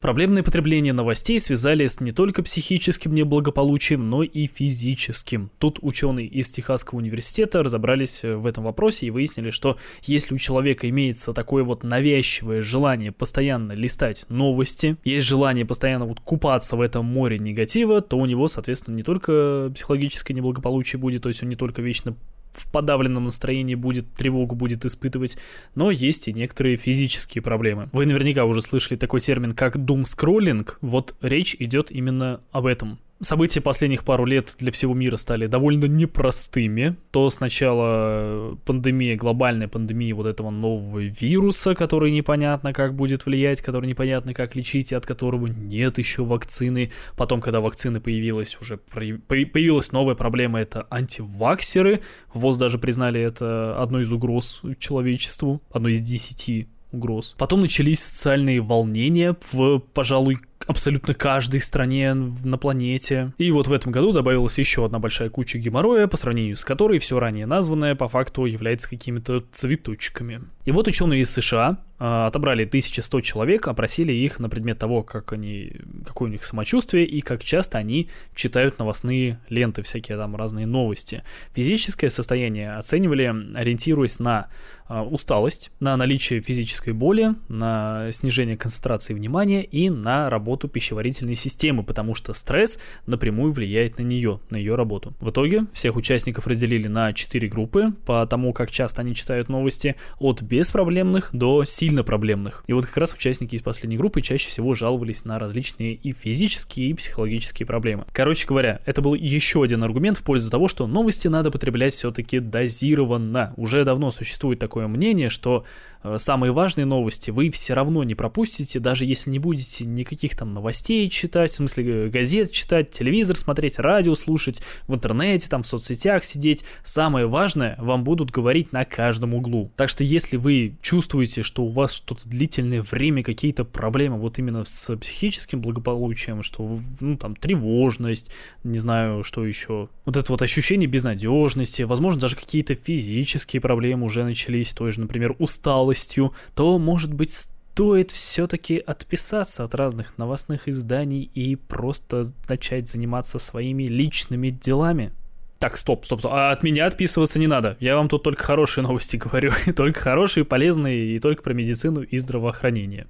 Проблемное 0.00 0.44
потребление 0.44 0.92
новостей 0.92 1.40
связали 1.40 1.86
с 1.86 2.00
не 2.00 2.12
только 2.12 2.44
психическим 2.44 3.14
неблагополучием, 3.14 4.08
но 4.08 4.22
и 4.22 4.46
физическим. 4.46 5.50
Тут 5.58 5.80
ученые 5.82 6.26
из 6.26 6.50
Техасского 6.50 6.98
университета 6.98 7.64
разобрались 7.64 8.22
э, 8.22 8.36
в 8.36 8.46
этом 8.46 8.64
вопросе 8.64 9.06
и 9.06 9.10
выяснили, 9.10 9.50
что 9.50 9.76
если 10.02 10.34
у 10.34 10.38
человека 10.38 10.88
имеется 10.88 11.32
такое 11.32 11.64
вот 11.64 11.82
навязчивое 11.82 12.62
желание 12.62 13.10
постоянно 13.10 13.72
листать 13.72 14.24
новости, 14.28 14.96
есть 15.04 15.26
желание 15.26 15.66
постоянно 15.66 16.06
вот 16.06 16.20
купаться 16.20 16.76
в 16.76 16.80
этом 16.80 17.04
море 17.04 17.38
негатива, 17.38 18.00
то 18.00 18.18
у 18.18 18.26
него, 18.26 18.46
соответственно, 18.46 18.94
не 18.94 19.02
только 19.02 19.70
психологическое 19.74 20.34
неблагополучие 20.34 21.00
будет, 21.00 21.22
то 21.22 21.28
есть 21.28 21.42
он 21.42 21.48
не 21.48 21.56
только 21.56 21.82
вечно 21.82 22.14
в 22.52 22.70
подавленном 22.70 23.24
настроении 23.24 23.74
будет, 23.74 24.12
тревогу 24.14 24.54
будет 24.54 24.84
испытывать, 24.84 25.38
но 25.74 25.90
есть 25.90 26.28
и 26.28 26.32
некоторые 26.32 26.76
физические 26.76 27.42
проблемы. 27.42 27.88
Вы 27.92 28.06
наверняка 28.06 28.44
уже 28.44 28.62
слышали 28.62 28.98
такой 28.98 29.20
термин, 29.20 29.52
как 29.52 29.76
doom 29.76 30.02
scrolling, 30.02 30.68
вот 30.80 31.14
речь 31.20 31.56
идет 31.58 31.90
именно 31.90 32.40
об 32.50 32.66
этом. 32.66 32.98
События 33.20 33.60
последних 33.60 34.04
пару 34.04 34.24
лет 34.24 34.54
для 34.60 34.70
всего 34.70 34.94
мира 34.94 35.16
стали 35.16 35.48
довольно 35.48 35.86
непростыми. 35.86 36.96
То 37.10 37.30
сначала 37.30 38.56
пандемия, 38.64 39.16
глобальная 39.16 39.66
пандемия 39.66 40.14
вот 40.14 40.26
этого 40.26 40.50
нового 40.50 41.00
вируса, 41.00 41.74
который 41.74 42.12
непонятно 42.12 42.72
как 42.72 42.94
будет 42.94 43.26
влиять, 43.26 43.60
который 43.60 43.88
непонятно 43.88 44.34
как 44.34 44.54
лечить, 44.54 44.92
и 44.92 44.94
от 44.94 45.04
которого 45.04 45.48
нет 45.48 45.98
еще 45.98 46.24
вакцины. 46.24 46.92
Потом, 47.16 47.40
когда 47.40 47.60
вакцина 47.60 48.00
появилась, 48.00 48.56
уже 48.60 48.76
появилась 48.76 49.90
новая 49.90 50.14
проблема, 50.14 50.60
это 50.60 50.86
антиваксеры. 50.88 52.02
ВОЗ 52.34 52.56
даже 52.56 52.78
признали 52.78 53.20
это 53.20 53.82
одной 53.82 54.02
из 54.02 54.12
угроз 54.12 54.62
человечеству, 54.78 55.60
одной 55.72 55.92
из 55.92 56.00
десяти 56.02 56.68
угроз. 56.92 57.34
Потом 57.36 57.62
начались 57.62 58.00
социальные 58.00 58.60
волнения 58.60 59.36
в, 59.52 59.80
пожалуй, 59.80 60.38
абсолютно 60.66 61.14
каждой 61.14 61.60
стране 61.60 62.14
на 62.14 62.58
планете. 62.58 63.32
И 63.38 63.50
вот 63.50 63.66
в 63.66 63.72
этом 63.72 63.92
году 63.92 64.12
добавилась 64.12 64.58
еще 64.58 64.84
одна 64.84 64.98
большая 64.98 65.30
куча 65.30 65.58
геморроя, 65.58 66.06
по 66.06 66.16
сравнению 66.16 66.56
с 66.56 66.64
которой 66.64 66.98
все 66.98 67.18
ранее 67.18 67.46
названное 67.46 67.94
по 67.94 68.08
факту 68.08 68.44
является 68.44 68.88
какими-то 68.88 69.44
цветочками. 69.50 70.42
И 70.64 70.70
вот 70.70 70.88
ученые 70.88 71.22
из 71.22 71.30
США 71.30 71.78
отобрали 71.98 72.64
1100 72.64 73.20
человек, 73.22 73.68
опросили 73.68 74.12
их 74.12 74.38
на 74.38 74.48
предмет 74.48 74.78
того, 74.78 75.02
как 75.02 75.32
они, 75.32 75.72
какое 76.06 76.28
у 76.28 76.32
них 76.32 76.44
самочувствие 76.44 77.04
и 77.04 77.20
как 77.20 77.42
часто 77.42 77.78
они 77.78 78.08
читают 78.34 78.78
новостные 78.78 79.40
ленты, 79.48 79.82
всякие 79.82 80.16
там 80.16 80.36
разные 80.36 80.66
новости. 80.66 81.22
Физическое 81.54 82.10
состояние 82.10 82.76
оценивали, 82.76 83.34
ориентируясь 83.54 84.20
на 84.20 84.48
а, 84.88 85.02
усталость, 85.04 85.70
на 85.80 85.96
наличие 85.98 86.40
физической 86.40 86.94
боли, 86.94 87.34
на 87.48 88.10
снижение 88.12 88.56
концентрации 88.56 89.12
внимания 89.12 89.62
и 89.62 89.90
на 89.90 90.30
работу 90.30 90.66
пищеварительной 90.66 91.34
системы, 91.34 91.82
потому 91.82 92.14
что 92.14 92.32
стресс 92.32 92.80
напрямую 93.06 93.52
влияет 93.52 93.98
на 93.98 94.02
нее, 94.02 94.40
на 94.48 94.56
ее 94.56 94.76
работу. 94.76 95.12
В 95.20 95.28
итоге 95.28 95.66
всех 95.74 95.96
участников 95.96 96.46
разделили 96.46 96.88
на 96.88 97.12
4 97.12 97.48
группы 97.48 97.92
по 98.06 98.24
тому, 98.26 98.54
как 98.54 98.70
часто 98.70 99.02
они 99.02 99.14
читают 99.14 99.50
новости, 99.50 99.96
от 100.18 100.40
беспроблемных 100.40 101.30
до 101.32 101.66
сильно 101.88 102.04
проблемных. 102.04 102.64
И 102.66 102.74
вот 102.74 102.84
как 102.84 102.98
раз 102.98 103.14
участники 103.14 103.54
из 103.54 103.62
последней 103.62 103.96
группы 103.96 104.20
чаще 104.20 104.48
всего 104.48 104.74
жаловались 104.74 105.24
на 105.24 105.38
различные 105.38 105.94
и 105.94 106.12
физические, 106.12 106.90
и 106.90 106.94
психологические 106.94 107.66
проблемы. 107.66 108.04
Короче 108.12 108.46
говоря, 108.46 108.80
это 108.84 109.00
был 109.00 109.14
еще 109.14 109.62
один 109.62 109.82
аргумент 109.82 110.18
в 110.18 110.22
пользу 110.22 110.50
того, 110.50 110.68
что 110.68 110.86
новости 110.86 111.28
надо 111.28 111.50
потреблять 111.50 111.94
все-таки 111.94 112.40
дозированно. 112.40 113.54
Уже 113.56 113.84
давно 113.84 114.10
существует 114.10 114.58
такое 114.58 114.86
мнение, 114.86 115.30
что 115.30 115.64
э, 116.02 116.18
самые 116.18 116.52
важные 116.52 116.84
новости 116.84 117.30
вы 117.30 117.50
все 117.50 117.72
равно 117.72 118.04
не 118.04 118.14
пропустите, 118.14 118.80
даже 118.80 119.06
если 119.06 119.30
не 119.30 119.38
будете 119.38 119.86
никаких 119.86 120.36
там 120.36 120.52
новостей 120.52 121.08
читать, 121.08 121.52
в 121.52 121.54
смысле 121.54 121.84
э, 121.86 122.08
газет 122.08 122.52
читать, 122.52 122.90
телевизор 122.90 123.38
смотреть, 123.38 123.78
радио 123.78 124.14
слушать, 124.14 124.60
в 124.86 124.94
интернете, 124.94 125.48
там 125.48 125.62
в 125.62 125.66
соцсетях 125.66 126.24
сидеть. 126.24 126.64
Самое 126.82 127.26
важное 127.26 127.76
вам 127.78 128.04
будут 128.04 128.30
говорить 128.30 128.72
на 128.72 128.84
каждом 128.84 129.32
углу. 129.32 129.72
Так 129.76 129.88
что 129.88 130.04
если 130.04 130.36
вы 130.36 130.76
чувствуете, 130.82 131.42
что 131.42 131.62
у 131.62 131.77
вас 131.78 131.92
что-то 131.92 132.28
длительное 132.28 132.82
время, 132.82 133.22
какие-то 133.22 133.64
проблемы 133.64 134.18
вот 134.18 134.38
именно 134.38 134.64
с 134.64 134.96
психическим 134.96 135.60
благополучием, 135.60 136.42
что 136.42 136.80
ну 137.00 137.16
там 137.16 137.34
тревожность, 137.34 138.30
не 138.64 138.78
знаю, 138.78 139.22
что 139.22 139.44
еще, 139.44 139.88
вот 140.04 140.16
это 140.16 140.30
вот 140.32 140.42
ощущение 140.42 140.88
безнадежности, 140.88 141.82
возможно 141.82 142.20
даже 142.20 142.36
какие-то 142.36 142.74
физические 142.74 143.60
проблемы 143.60 144.06
уже 144.06 144.24
начались, 144.24 144.72
той 144.72 144.92
же, 144.92 145.00
например, 145.00 145.34
усталостью, 145.38 146.34
то, 146.54 146.78
может 146.78 147.12
быть, 147.14 147.32
стоит 147.78 148.10
все-таки 148.10 148.78
отписаться 148.78 149.62
от 149.62 149.74
разных 149.74 150.18
новостных 150.18 150.68
изданий 150.68 151.30
и 151.32 151.54
просто 151.54 152.24
начать 152.48 152.88
заниматься 152.88 153.38
своими 153.38 153.84
личными 153.84 154.50
делами. 154.50 155.12
Так, 155.58 155.76
стоп, 155.76 156.04
стоп, 156.04 156.20
стоп. 156.20 156.32
А 156.32 156.52
от 156.52 156.62
меня 156.62 156.86
отписываться 156.86 157.40
не 157.40 157.48
надо. 157.48 157.76
Я 157.80 157.96
вам 157.96 158.08
тут 158.08 158.22
только 158.22 158.44
хорошие 158.44 158.84
новости 158.84 159.16
говорю. 159.24 159.50
только 159.74 160.00
хорошие, 160.00 160.44
полезные 160.44 161.16
и 161.16 161.18
только 161.18 161.42
про 161.42 161.52
медицину 161.52 162.02
и 162.02 162.16
здравоохранение. 162.16 163.06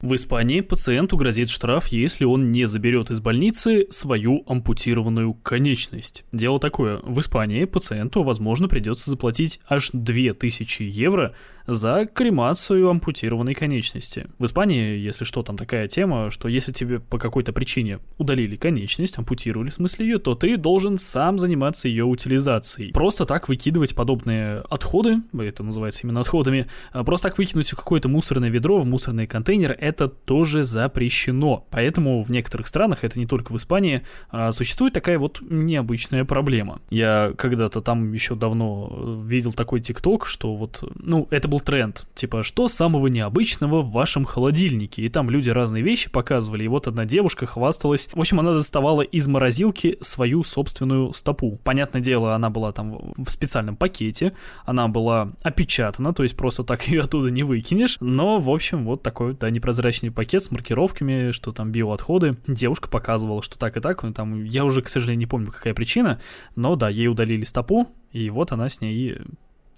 В 0.00 0.14
Испании 0.14 0.60
пациенту 0.60 1.16
грозит 1.16 1.50
штраф, 1.50 1.88
если 1.88 2.24
он 2.24 2.52
не 2.52 2.68
заберет 2.68 3.10
из 3.10 3.18
больницы 3.18 3.88
свою 3.90 4.44
ампутированную 4.46 5.34
конечность. 5.34 6.24
Дело 6.30 6.60
такое, 6.60 7.00
в 7.02 7.18
Испании 7.18 7.64
пациенту, 7.64 8.22
возможно, 8.22 8.68
придется 8.68 9.10
заплатить 9.10 9.58
аж 9.68 9.90
2000 9.92 10.84
евро 10.84 11.34
за 11.68 12.06
кремацию 12.06 12.88
ампутированной 12.88 13.52
конечности. 13.52 14.26
В 14.38 14.46
Испании, 14.46 14.96
если 14.96 15.24
что, 15.24 15.42
там 15.42 15.58
такая 15.58 15.86
тема, 15.86 16.30
что 16.30 16.48
если 16.48 16.72
тебе 16.72 16.98
по 16.98 17.18
какой-то 17.18 17.52
причине 17.52 17.98
удалили 18.16 18.56
конечность, 18.56 19.18
ампутировали 19.18 19.68
в 19.68 19.74
смысле 19.74 20.06
ее, 20.06 20.18
то 20.18 20.34
ты 20.34 20.56
должен 20.56 20.96
сам 20.96 21.38
заниматься 21.38 21.86
ее 21.86 22.04
утилизацией. 22.04 22.92
Просто 22.92 23.26
так 23.26 23.48
выкидывать 23.48 23.94
подобные 23.94 24.62
отходы, 24.70 25.18
это 25.38 25.62
называется 25.62 26.00
именно 26.04 26.20
отходами, 26.20 26.68
а 26.92 27.04
просто 27.04 27.28
так 27.28 27.36
выкинуть 27.36 27.70
в 27.70 27.76
какое-то 27.76 28.08
мусорное 28.08 28.48
ведро, 28.48 28.80
в 28.80 28.86
мусорный 28.86 29.26
контейнер, 29.26 29.76
это 29.78 30.08
тоже 30.08 30.64
запрещено. 30.64 31.66
Поэтому 31.70 32.22
в 32.22 32.30
некоторых 32.30 32.66
странах, 32.66 33.04
это 33.04 33.18
не 33.18 33.26
только 33.26 33.52
в 33.52 33.56
Испании, 33.58 34.02
а, 34.30 34.52
существует 34.52 34.94
такая 34.94 35.18
вот 35.18 35.42
необычная 35.42 36.24
проблема. 36.24 36.80
Я 36.88 37.34
когда-то 37.36 37.82
там 37.82 38.14
еще 38.14 38.34
давно 38.36 39.22
видел 39.26 39.52
такой 39.52 39.80
тикток, 39.80 40.24
что 40.24 40.56
вот, 40.56 40.82
ну, 40.94 41.28
это 41.30 41.46
был 41.46 41.57
был 41.58 41.60
тренд, 41.60 42.06
типа, 42.14 42.42
что 42.42 42.68
самого 42.68 43.08
необычного 43.08 43.82
в 43.82 43.90
вашем 43.90 44.24
холодильнике? 44.24 45.02
И 45.02 45.08
там 45.08 45.30
люди 45.30 45.50
разные 45.50 45.82
вещи 45.82 46.10
показывали, 46.10 46.64
и 46.64 46.68
вот 46.68 46.86
одна 46.86 47.04
девушка 47.04 47.46
хвасталась. 47.46 48.08
В 48.12 48.20
общем, 48.20 48.40
она 48.40 48.52
доставала 48.52 49.02
из 49.02 49.26
морозилки 49.28 49.98
свою 50.00 50.44
собственную 50.44 51.12
стопу. 51.14 51.58
Понятное 51.64 52.00
дело, 52.00 52.34
она 52.34 52.50
была 52.50 52.72
там 52.72 53.12
в 53.16 53.30
специальном 53.30 53.76
пакете, 53.76 54.32
она 54.64 54.88
была 54.88 55.32
опечатана, 55.42 56.14
то 56.14 56.22
есть 56.22 56.36
просто 56.36 56.64
так 56.64 56.82
ее 56.88 57.02
оттуда 57.02 57.30
не 57.30 57.42
выкинешь. 57.42 57.96
Но, 58.00 58.38
в 58.38 58.50
общем, 58.50 58.84
вот 58.84 59.02
такой, 59.02 59.34
да, 59.34 59.50
непрозрачный 59.50 60.10
пакет 60.10 60.42
с 60.42 60.50
маркировками, 60.50 61.32
что 61.32 61.52
там 61.52 61.72
биоотходы. 61.72 62.36
Девушка 62.46 62.88
показывала, 62.88 63.42
что 63.42 63.58
так 63.58 63.76
и 63.76 63.80
так, 63.80 64.02
ну, 64.02 64.12
там, 64.12 64.44
я 64.44 64.64
уже, 64.64 64.82
к 64.82 64.88
сожалению, 64.88 65.20
не 65.20 65.26
помню, 65.26 65.52
какая 65.52 65.74
причина, 65.74 66.20
но 66.56 66.76
да, 66.76 66.88
ей 66.88 67.08
удалили 67.08 67.44
стопу, 67.44 67.88
и 68.12 68.30
вот 68.30 68.52
она 68.52 68.68
с 68.68 68.80
ней 68.80 69.18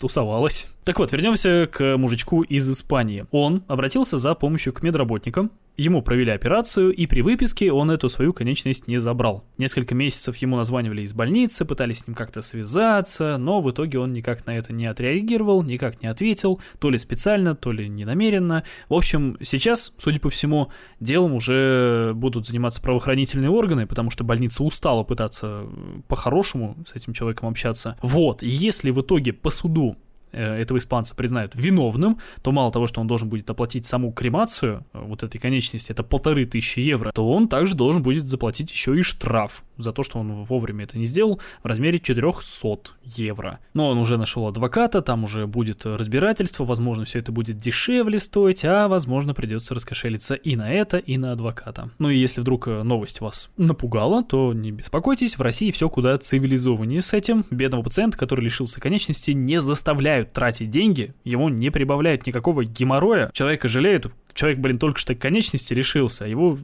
тусовалась. 0.01 0.67
Так 0.85 0.99
вот, 0.99 1.13
вернемся 1.13 1.69
к 1.71 1.97
мужичку 1.97 2.43
из 2.43 2.69
Испании. 2.69 3.27
Он 3.31 3.63
обратился 3.69 4.19
за 4.19 4.35
помощью 4.35 4.73
к 4.73 4.83
медработникам, 4.83 5.51
Ему 5.81 6.03
провели 6.03 6.31
операцию, 6.31 6.93
и 6.93 7.07
при 7.07 7.23
выписке 7.23 7.73
он 7.73 7.91
эту 7.91 8.11
свою 8.11 8.35
конечность 8.35 8.87
не 8.87 8.99
забрал. 8.99 9.47
Несколько 9.57 9.95
месяцев 9.95 10.37
ему 10.37 10.59
названивали 10.59 11.01
из 11.01 11.15
больницы, 11.15 11.65
пытались 11.65 12.01
с 12.01 12.07
ним 12.07 12.15
как-то 12.15 12.43
связаться, 12.43 13.39
но 13.39 13.63
в 13.63 13.71
итоге 13.71 13.99
он 13.99 14.13
никак 14.13 14.45
на 14.45 14.51
это 14.51 14.75
не 14.75 14.85
отреагировал, 14.85 15.63
никак 15.63 16.03
не 16.03 16.09
ответил, 16.09 16.61
то 16.81 16.91
ли 16.91 16.99
специально, 16.99 17.55
то 17.55 17.73
ли 17.73 17.89
ненамеренно. 17.89 18.63
В 18.91 18.95
общем, 18.95 19.39
сейчас, 19.41 19.95
судя 19.97 20.21
по 20.21 20.29
всему, 20.29 20.71
делом 21.01 21.33
уже 21.33 22.13
будут 22.15 22.47
заниматься 22.47 22.83
правоохранительные 22.83 23.49
органы, 23.49 23.87
потому 23.87 24.11
что 24.11 24.23
больница 24.23 24.63
устала 24.63 25.03
пытаться 25.03 25.63
по-хорошему 26.09 26.77
с 26.87 26.95
этим 26.95 27.15
человеком 27.15 27.49
общаться. 27.49 27.97
Вот, 28.03 28.43
и 28.43 28.49
если 28.51 28.91
в 28.91 29.01
итоге 29.01 29.33
по 29.33 29.49
суду 29.49 29.97
Э, 29.97 30.10
этого 30.39 30.79
испанца 30.79 31.15
признают 31.15 31.53
виновным, 31.55 32.19
то 32.43 32.53
мало 32.53 32.73
того, 32.73 32.87
что 32.87 33.01
он 33.01 33.07
должен 33.07 33.29
будет 33.29 33.49
оплатить 33.51 33.87
саму 33.87 34.13
кремацию 34.13 34.85
э, 34.93 35.03
вот 35.03 35.23
этой 35.23 35.39
конечности, 35.39 35.93
это 35.93 36.03
полторы 36.03 36.47
тысячи 36.47 36.81
евро, 36.81 37.13
то 37.13 37.29
он 37.31 37.49
также 37.49 37.75
должен 37.75 38.03
будет 38.03 38.29
заплатить 38.29 38.71
еще 38.71 38.99
и 38.99 39.03
штраф 39.03 39.65
за 39.83 39.93
то, 39.93 40.03
что 40.03 40.19
он 40.19 40.45
вовремя 40.45 40.85
это 40.85 40.99
не 40.99 41.05
сделал, 41.05 41.41
в 41.63 41.67
размере 41.67 42.01
400 42.01 42.93
евро. 43.05 43.59
Но 43.75 43.89
он 43.89 43.99
уже 43.99 44.17
нашел 44.17 44.47
адвоката, 44.47 45.03
там 45.03 45.25
уже 45.25 45.47
будет 45.47 45.87
разбирательство, 45.87 46.65
возможно, 46.65 47.05
все 47.05 47.19
это 47.19 47.33
будет 47.33 47.57
дешевле 47.59 48.19
стоить, 48.19 48.65
а 48.65 48.89
возможно, 48.89 49.35
придется 49.35 49.75
раскошелиться 49.75 50.35
и 50.35 50.57
на 50.57 50.73
это, 50.73 50.99
и 50.99 51.17
на 51.17 51.33
адвоката. 51.33 51.91
Ну 51.99 52.11
и 52.11 52.17
если 52.17 52.41
вдруг 52.41 52.69
э, 52.69 52.83
новость 52.83 53.21
вас 53.21 53.49
напугала, 53.57 54.23
то 54.23 54.53
не 54.53 54.73
беспокойтесь, 54.73 55.39
в 55.39 55.43
России 55.43 55.71
все 55.71 55.89
куда 55.89 56.17
цивилизованнее 56.19 57.01
с 57.01 57.13
этим. 57.13 57.45
Бедного 57.51 57.83
пациента, 57.83 58.19
который 58.19 58.43
лишился 58.43 58.81
конечности, 58.81 59.33
не 59.33 59.61
заставляют 59.61 60.33
тратить 60.33 60.71
деньги, 60.71 61.15
ему 61.25 61.49
не 61.49 61.71
прибавляют 61.71 62.27
никакого 62.27 62.65
геморроя, 62.65 63.31
человека 63.33 63.69
жалеют, 63.69 64.13
человек, 64.35 64.59
блин, 64.59 64.79
только 64.79 64.99
что 64.99 65.15
конечности 65.15 65.75
решился, 65.75 66.25
а 66.25 66.29
его 66.29 66.59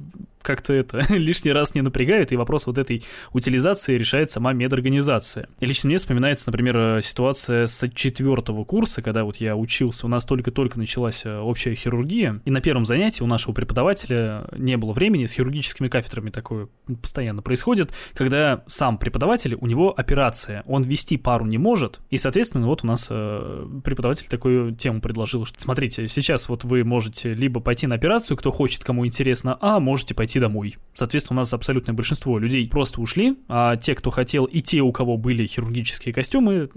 как-то 0.46 0.72
это 0.72 1.04
лишний 1.12 1.52
раз 1.52 1.74
не 1.74 1.82
напрягает, 1.82 2.32
и 2.32 2.36
вопрос 2.36 2.66
вот 2.66 2.78
этой 2.78 3.02
утилизации 3.32 3.98
решает 3.98 4.30
сама 4.30 4.52
медорганизация. 4.52 5.48
И 5.60 5.66
лично 5.66 5.88
мне 5.88 5.98
вспоминается, 5.98 6.48
например, 6.48 7.02
ситуация 7.02 7.66
с 7.66 7.88
четвертого 7.90 8.64
курса, 8.64 9.02
когда 9.02 9.24
вот 9.24 9.36
я 9.38 9.56
учился, 9.56 10.06
у 10.06 10.08
нас 10.08 10.24
только-только 10.24 10.78
началась 10.78 11.24
э, 11.24 11.38
общая 11.38 11.74
хирургия, 11.74 12.40
и 12.44 12.50
на 12.50 12.60
первом 12.60 12.86
занятии 12.86 13.22
у 13.22 13.26
нашего 13.26 13.52
преподавателя 13.52 14.46
не 14.56 14.76
было 14.76 14.92
времени, 14.92 15.26
с 15.26 15.32
хирургическими 15.32 15.88
кафедрами 15.88 16.30
такое 16.30 16.68
постоянно 17.02 17.42
происходит, 17.42 17.92
когда 18.14 18.62
сам 18.68 18.98
преподаватель, 18.98 19.56
у 19.60 19.66
него 19.66 19.92
операция, 19.96 20.62
он 20.66 20.84
вести 20.84 21.16
пару 21.16 21.44
не 21.44 21.58
может, 21.58 22.00
и, 22.10 22.18
соответственно, 22.18 22.66
вот 22.66 22.84
у 22.84 22.86
нас 22.86 23.08
э, 23.10 23.66
преподаватель 23.82 24.28
такую 24.28 24.74
тему 24.76 25.00
предложил, 25.00 25.44
что 25.44 25.60
смотрите, 25.60 26.06
сейчас 26.06 26.48
вот 26.48 26.62
вы 26.62 26.84
можете 26.84 27.34
либо 27.34 27.60
пойти 27.60 27.88
на 27.88 27.96
операцию, 27.96 28.36
кто 28.36 28.52
хочет, 28.52 28.84
кому 28.84 29.04
интересно, 29.04 29.58
а 29.60 29.80
можете 29.80 30.14
пойти 30.14 30.35
идти 30.36 30.40
домой. 30.40 30.76
Соответственно, 30.94 31.38
у 31.38 31.40
нас 31.40 31.52
абсолютное 31.52 31.94
большинство 31.94 32.38
людей 32.38 32.68
просто 32.68 33.00
ушли, 33.00 33.36
а 33.48 33.76
те, 33.76 33.94
кто 33.94 34.10
хотел, 34.10 34.44
и 34.44 34.60
те, 34.60 34.80
у 34.80 34.92
кого 34.92 35.16
были 35.16 35.46
хирургические 35.46 36.14
костюмы 36.14 36.70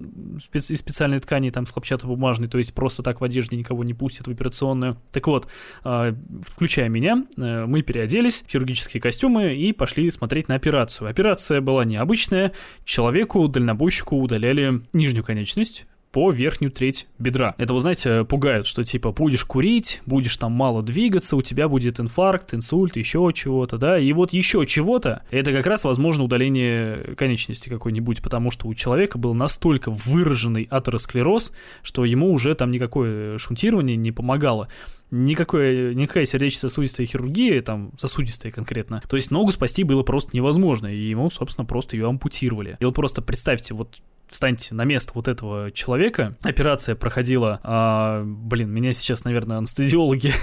из 0.54 0.68
специальной 0.78 1.20
ткани, 1.20 1.50
там, 1.52 1.66
с 1.66 1.72
хлопчатобумажной, 1.72 2.48
то 2.48 2.58
есть 2.58 2.74
просто 2.74 3.04
так 3.04 3.22
в 3.22 3.24
одежде 3.24 3.58
никого 3.58 3.84
не 3.84 3.94
пустят 3.94 4.28
в 4.28 4.32
операционную. 4.32 4.98
Так 5.12 5.28
вот, 5.28 5.48
а, 5.84 6.14
включая 6.46 6.90
меня, 6.90 7.26
э, 7.38 7.66
мы 7.66 7.82
переоделись 7.82 8.42
в 8.42 8.52
хирургические 8.52 9.02
костюмы 9.02 9.56
и 9.56 9.72
пошли 9.74 10.10
смотреть 10.12 10.50
на 10.50 10.56
операцию. 10.56 11.10
Операция 11.10 11.62
была 11.62 11.86
необычная. 11.86 12.52
Человеку, 12.84 13.48
дальнобойщику 13.48 14.18
удаляли 14.18 14.82
нижнюю 14.94 15.24
конечность, 15.24 15.86
по 16.12 16.32
верхнюю 16.32 16.72
треть 16.72 17.08
бедра. 17.20 17.56
Это, 17.58 17.74
вы 17.74 17.80
знаете, 17.80 18.24
пугают, 18.26 18.68
что 18.68 18.84
типа 18.84 19.12
будешь 19.12 19.46
курить, 19.46 20.02
будешь 20.06 20.36
там 20.38 20.52
мало 20.52 20.82
двигаться, 20.82 21.36
у 21.36 21.42
тебя 21.42 21.68
будет 21.68 22.00
инфаркт, 22.00 22.54
инсульт, 22.54 22.96
еще 22.98 23.32
чего-то, 23.34 23.78
да, 23.78 24.00
и 24.00 24.12
вот 24.14 24.34
еще 24.34 24.66
чего-то, 24.66 25.24
это 25.32 25.52
как 25.52 25.68
раз, 25.68 25.84
возможно, 25.84 26.24
удаление 26.24 27.16
конечности 27.16 27.70
какой-нибудь, 27.70 28.22
потому 28.22 28.52
что 28.52 28.68
у 28.68 28.74
человека 28.74 29.18
был 29.18 29.34
настолько 29.34 29.92
выраженный 29.92 30.68
атеросклероз, 30.70 31.54
что 31.84 32.06
ему 32.06 32.32
уже 32.32 32.56
там 32.56 32.72
никакое 32.72 33.38
шунтирование 33.38 33.96
не 33.96 34.12
помогало 34.12 34.68
никакой, 35.12 35.96
никакая 35.96 36.26
сердечно-сосудистая 36.26 37.06
хирургия, 37.06 37.62
там, 37.62 37.92
сосудистая 37.98 38.52
конкретно, 38.52 39.02
то 39.08 39.16
есть 39.16 39.32
ногу 39.32 39.52
спасти 39.52 39.84
было 39.84 40.04
просто 40.04 40.32
невозможно, 40.34 40.88
и 40.88 40.98
ему, 40.98 41.30
собственно, 41.30 41.66
просто 41.66 41.96
ее 41.96 42.08
ампутировали. 42.08 42.78
И 42.80 42.86
вот 42.86 42.96
просто 42.96 43.22
представьте, 43.22 43.74
вот 43.74 44.02
встаньте 44.28 44.76
на 44.76 44.86
место 44.86 45.12
вот 45.16 45.28
этого 45.28 45.72
человека. 45.72 46.38
Операция 46.44 46.96
проходила, 46.96 47.60
а, 47.64 48.24
блин, 48.24 48.70
меня 48.70 48.94
сейчас, 48.94 49.24
наверное, 49.24 49.58
анестезиологи 49.58 50.34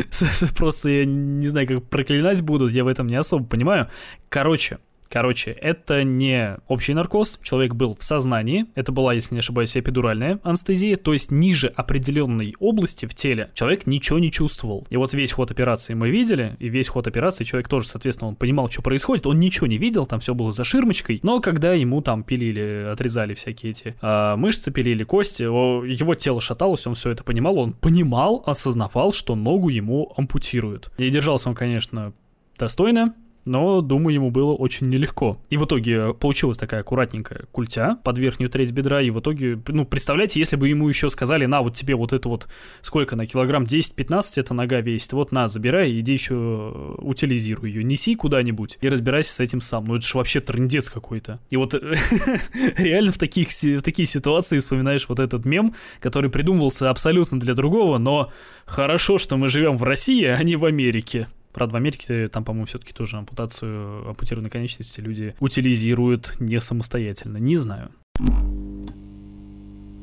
просто, 0.56 0.90
я 0.90 1.04
не 1.04 1.46
знаю, 1.46 1.66
как 1.66 1.84
проклинать 1.88 2.42
будут, 2.42 2.72
я 2.72 2.84
в 2.84 2.88
этом 2.88 3.06
не 3.06 3.16
особо 3.16 3.44
понимаю. 3.44 3.88
Короче, 4.28 4.78
Короче, 5.08 5.50
это 5.52 6.04
не 6.04 6.56
общий 6.68 6.94
наркоз, 6.94 7.38
человек 7.42 7.74
был 7.74 7.96
в 7.98 8.02
сознании, 8.02 8.66
это 8.74 8.92
была, 8.92 9.14
если 9.14 9.34
не 9.34 9.40
ошибаюсь, 9.40 9.76
эпидуральная 9.76 10.38
анестезия, 10.42 10.96
то 10.96 11.12
есть 11.12 11.30
ниже 11.30 11.68
определенной 11.68 12.54
области 12.60 13.06
в 13.06 13.14
теле 13.14 13.50
человек 13.54 13.86
ничего 13.86 14.18
не 14.18 14.30
чувствовал. 14.30 14.86
И 14.90 14.96
вот 14.96 15.14
весь 15.14 15.32
ход 15.32 15.50
операции 15.50 15.94
мы 15.94 16.10
видели, 16.10 16.56
и 16.58 16.68
весь 16.68 16.88
ход 16.88 17.06
операции 17.06 17.44
человек 17.44 17.68
тоже, 17.68 17.88
соответственно, 17.88 18.28
он 18.28 18.36
понимал, 18.36 18.70
что 18.70 18.82
происходит, 18.82 19.26
он 19.26 19.38
ничего 19.38 19.66
не 19.66 19.78
видел, 19.78 20.06
там 20.06 20.20
все 20.20 20.34
было 20.34 20.52
за 20.52 20.64
ширмочкой, 20.64 21.20
но 21.22 21.40
когда 21.40 21.72
ему 21.72 22.02
там 22.02 22.22
пилили, 22.22 22.88
отрезали 22.92 23.34
всякие 23.34 23.72
эти 23.72 23.94
а, 24.02 24.36
мышцы, 24.36 24.70
пилили 24.70 25.04
кости, 25.04 25.42
его 25.42 26.14
тело 26.14 26.40
шаталось, 26.40 26.86
он 26.86 26.94
все 26.94 27.10
это 27.10 27.24
понимал, 27.24 27.58
он 27.58 27.72
понимал, 27.72 28.42
осознавал, 28.46 29.12
что 29.12 29.34
ногу 29.34 29.68
ему 29.68 30.12
ампутируют. 30.16 30.90
И 30.98 31.08
держался 31.10 31.48
он, 31.48 31.54
конечно, 31.54 32.12
достойно, 32.58 33.14
но, 33.48 33.80
думаю, 33.80 34.14
ему 34.14 34.30
было 34.30 34.52
очень 34.52 34.88
нелегко. 34.88 35.38
И 35.50 35.56
в 35.56 35.64
итоге 35.64 36.14
получилась 36.14 36.56
такая 36.56 36.80
аккуратненькая 36.80 37.46
культя 37.50 37.98
под 38.04 38.18
верхнюю 38.18 38.50
треть 38.50 38.72
бедра, 38.72 39.00
и 39.00 39.10
в 39.10 39.20
итоге, 39.20 39.60
ну, 39.68 39.84
представляете, 39.84 40.38
если 40.38 40.56
бы 40.56 40.68
ему 40.68 40.88
еще 40.88 41.10
сказали, 41.10 41.46
на, 41.46 41.62
вот 41.62 41.74
тебе 41.74 41.94
вот 41.94 42.12
это 42.12 42.28
вот, 42.28 42.48
сколько 42.82 43.16
на 43.16 43.26
килограмм, 43.26 43.64
10-15 43.64 44.22
эта 44.36 44.54
нога 44.54 44.80
весит, 44.80 45.12
вот 45.12 45.32
на, 45.32 45.48
забирай, 45.48 45.98
иди 45.98 46.12
еще 46.12 46.96
утилизируй 46.98 47.70
ее, 47.70 47.84
неси 47.84 48.14
куда-нибудь 48.14 48.78
и 48.80 48.88
разбирайся 48.88 49.34
с 49.34 49.40
этим 49.40 49.60
сам. 49.60 49.86
Ну, 49.86 49.96
это 49.96 50.06
же 50.06 50.18
вообще 50.18 50.40
трендец 50.40 50.90
какой-то. 50.90 51.40
И 51.50 51.56
вот 51.56 51.74
реально 52.76 53.12
в, 53.12 53.18
таких, 53.18 53.48
в 53.48 53.82
такие 53.82 54.06
ситуации 54.06 54.58
вспоминаешь 54.58 55.08
вот 55.08 55.18
этот 55.18 55.44
мем, 55.44 55.74
который 56.00 56.30
придумывался 56.30 56.90
абсолютно 56.90 57.40
для 57.40 57.54
другого, 57.54 57.98
но 57.98 58.30
хорошо, 58.66 59.18
что 59.18 59.36
мы 59.36 59.48
живем 59.48 59.76
в 59.76 59.82
России, 59.82 60.24
а 60.24 60.42
не 60.42 60.56
в 60.56 60.64
Америке. 60.64 61.28
Правда, 61.52 61.74
в 61.74 61.76
Америке 61.76 62.28
там, 62.28 62.44
по-моему, 62.44 62.66
все-таки 62.66 62.92
тоже 62.92 63.16
ампутацию 63.16 64.08
ампутированной 64.08 64.50
конечности 64.50 65.00
люди 65.00 65.34
утилизируют 65.40 66.34
не 66.38 66.60
самостоятельно. 66.60 67.38
Не 67.38 67.56
знаю 67.56 67.90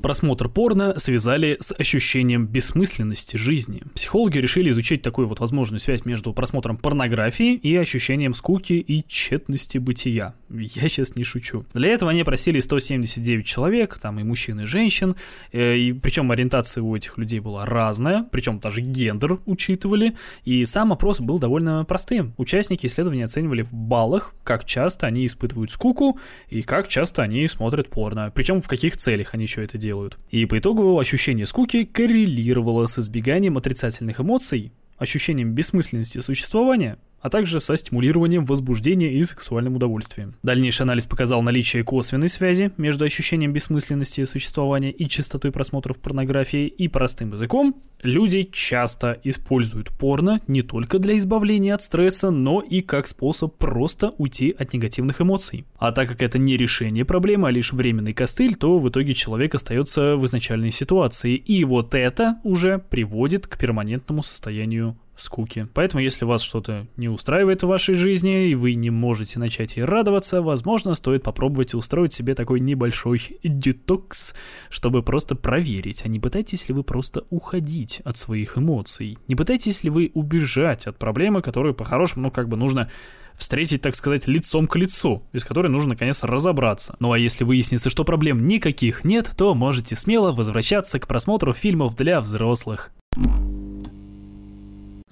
просмотр 0.06 0.50
порно 0.50 1.00
связали 1.00 1.58
с 1.60 1.74
ощущением 1.74 2.46
бессмысленности 2.46 3.38
жизни. 3.38 3.82
Психологи 3.96 4.38
решили 4.38 4.70
изучить 4.70 5.02
такую 5.02 5.28
вот 5.28 5.40
возможную 5.40 5.80
связь 5.80 6.06
между 6.06 6.32
просмотром 6.32 6.78
порнографии 6.78 7.56
и 7.56 7.76
ощущением 7.76 8.36
скуки 8.36 8.74
и 8.74 9.04
тщетности 9.08 9.80
бытия. 9.80 10.36
Я 10.52 10.90
сейчас 10.90 11.16
не 11.16 11.24
шучу. 11.24 11.66
Для 11.74 11.90
этого 11.90 12.12
они 12.12 12.22
опросили 12.22 12.60
179 12.60 13.48
человек, 13.48 13.98
там 13.98 14.20
и 14.20 14.24
мужчин, 14.24 14.60
и 14.60 14.66
женщин, 14.66 15.16
э, 15.52 15.76
и 15.76 15.92
причем 15.92 16.30
ориентация 16.30 16.84
у 16.84 16.96
этих 16.96 17.18
людей 17.18 17.40
была 17.40 17.66
разная, 17.66 18.28
причем 18.32 18.60
даже 18.60 18.82
гендер 18.82 19.40
учитывали, 19.48 20.16
и 20.44 20.66
сам 20.66 20.94
опрос 20.94 21.20
был 21.20 21.40
довольно 21.40 21.84
простым. 21.84 22.36
Участники 22.38 22.86
исследования 22.86 23.26
оценивали 23.26 23.64
в 23.64 23.74
баллах, 23.74 24.36
как 24.44 24.66
часто 24.66 25.08
они 25.08 25.26
испытывают 25.26 25.72
скуку 25.72 26.20
и 26.48 26.62
как 26.62 26.90
часто 26.90 27.24
они 27.24 27.48
смотрят 27.48 27.90
порно, 27.90 28.32
причем 28.36 28.62
в 28.62 28.68
каких 28.68 28.98
целях 28.98 29.34
они 29.34 29.46
еще 29.46 29.64
это 29.64 29.80
делают 29.80 29.95
делают. 29.96 30.18
И 30.30 30.46
по 30.46 30.60
итогу 30.60 31.00
ощущение 31.00 31.46
скуки 31.46 31.86
коррелировало 31.86 32.86
с 32.86 33.00
избеганием 33.00 33.58
отрицательных 33.58 34.20
эмоций, 34.20 34.72
ощущением 34.98 35.54
бессмысленности 35.54 36.20
существования 36.20 36.98
а 37.26 37.30
также 37.32 37.60
со 37.60 37.76
стимулированием 37.76 38.46
возбуждения 38.46 39.12
и 39.12 39.24
сексуальным 39.24 39.78
удовольствием. 39.78 40.36
Дальнейший 40.44 40.84
анализ 40.84 41.08
показал 41.08 41.42
наличие 41.42 41.84
косвенной 41.84 42.30
связи 42.30 42.72
между 42.78 43.04
ощущением 43.04 43.52
бессмысленности 43.52 44.24
существования 44.26 44.92
и 44.92 45.08
частотой 45.08 45.52
просмотров 45.52 45.98
порнографии, 45.98 46.68
и 46.68 46.88
простым 46.88 47.32
языком, 47.32 47.82
люди 48.04 48.44
часто 48.44 49.20
используют 49.24 49.90
порно 49.90 50.40
не 50.46 50.62
только 50.62 51.00
для 51.00 51.18
избавления 51.18 51.74
от 51.74 51.82
стресса, 51.82 52.30
но 52.30 52.60
и 52.60 52.82
как 52.82 53.08
способ 53.08 53.56
просто 53.58 54.14
уйти 54.20 54.56
от 54.56 54.74
негативных 54.74 55.20
эмоций. 55.20 55.66
А 55.80 55.92
так 55.92 56.10
как 56.10 56.22
это 56.22 56.38
не 56.38 56.58
решение 56.58 57.06
проблемы, 57.06 57.48
а 57.48 57.52
лишь 57.52 57.74
временный 57.74 58.14
костыль, 58.14 58.54
то 58.54 58.78
в 58.78 58.88
итоге 58.88 59.16
человек 59.16 59.56
остается 59.56 60.16
в 60.16 60.24
изначальной 60.28 60.70
ситуации, 60.70 61.36
и 61.36 61.64
вот 61.64 61.96
это 61.96 62.38
уже 62.44 62.78
приводит 62.78 63.48
к 63.48 63.58
перманентному 63.58 64.22
состоянию 64.22 64.96
скуки. 65.16 65.68
Поэтому, 65.74 66.02
если 66.02 66.26
вас 66.26 66.42
что-то 66.42 66.88
не 66.98 67.10
устраивает 67.10 67.64
в 67.64 67.68
вашей 67.68 67.96
жизни, 67.96 68.50
и 68.50 68.56
вы 68.56 68.76
не 68.76 68.90
можете 68.90 69.40
начать 69.40 69.78
ей 69.78 69.84
радоваться, 69.84 70.42
возможно, 70.42 70.96
стоит 70.96 71.24
попробовать 71.24 71.74
устроить 71.74 72.14
себе 72.14 72.36
такой 72.36 72.60
небольшой 72.60 73.40
детокс, 73.44 74.36
чтобы 74.70 75.04
просто 75.04 75.36
проверить, 75.36 76.02
а 76.06 76.10
не 76.10 76.20
пытаетесь 76.20 76.68
ли 76.68 76.76
вы 76.76 76.84
просто 76.84 77.26
уходить 77.30 78.02
от 78.04 78.18
своих 78.18 78.58
эмоций, 78.58 79.18
не 79.28 79.36
пытаетесь 79.36 79.84
ли 79.84 79.90
вы 79.90 80.12
убежать 80.14 80.88
от 80.88 80.98
проблемы, 80.98 81.42
которую 81.42 81.74
по-хорошему, 81.74 82.24
ну, 82.24 82.32
как 82.32 82.50
бы 82.50 82.58
нужно 82.58 82.90
встретить, 83.38 83.82
так 83.82 83.96
сказать, 83.96 84.28
лицом 84.28 84.68
к 84.68 84.76
лицу, 84.76 85.24
из 85.34 85.44
которой 85.44 85.68
нужно 85.68 85.90
наконец 85.90 86.24
разобраться. 86.24 86.96
Ну 87.00 87.12
а 87.12 87.20
если 87.20 87.44
выяснится, 87.44 87.90
что 87.90 88.04
проблем 88.04 88.48
никаких 88.48 89.04
нет, 89.04 89.32
то 89.38 89.54
можете 89.54 89.96
смело 89.96 90.32
возвращаться 90.32 91.00
к 91.00 91.08
просмотру 91.08 91.54
фильмов 91.54 91.96
для 91.96 92.22
взрослых. 92.22 92.92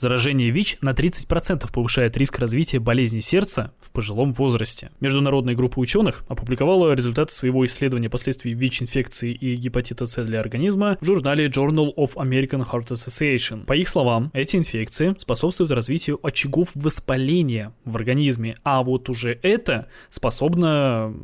Заражение 0.04 0.50
ВИЧ 0.50 0.80
на 0.82 0.90
30% 0.90 1.72
повышает 1.72 2.18
риск 2.18 2.38
развития 2.38 2.80
болезни 2.80 3.22
сердца 3.22 3.72
в 3.80 3.90
пожилом 3.90 4.34
возрасте. 4.34 4.92
Международная 5.00 5.56
группа 5.56 5.80
ученых 5.80 6.26
опубликовала 6.28 6.92
результаты 6.94 7.34
своего 7.34 7.66
исследования 7.66 8.10
последствий 8.10 8.54
ВИЧ-инфекции 8.54 9.32
и 9.32 9.56
гепатита 9.56 10.06
С 10.06 10.22
для 10.26 10.42
организма 10.42 10.98
в 11.00 11.06
журнале 11.06 11.46
Journal 11.46 11.96
of 11.96 12.16
American 12.16 12.70
Heart 12.70 12.90
Association. 12.90 13.64
По 13.64 13.78
их 13.78 13.88
словам, 13.88 14.30
эти 14.34 14.58
инфекции 14.58 15.16
способствуют 15.20 15.72
развитию 15.72 16.20
очагов 16.22 16.72
воспаления 16.76 17.72
в 17.86 17.96
организме, 17.96 18.58
а 18.66 18.84
вот 18.84 19.08
уже 19.08 19.40
это 19.42 19.88
способно 20.10 21.16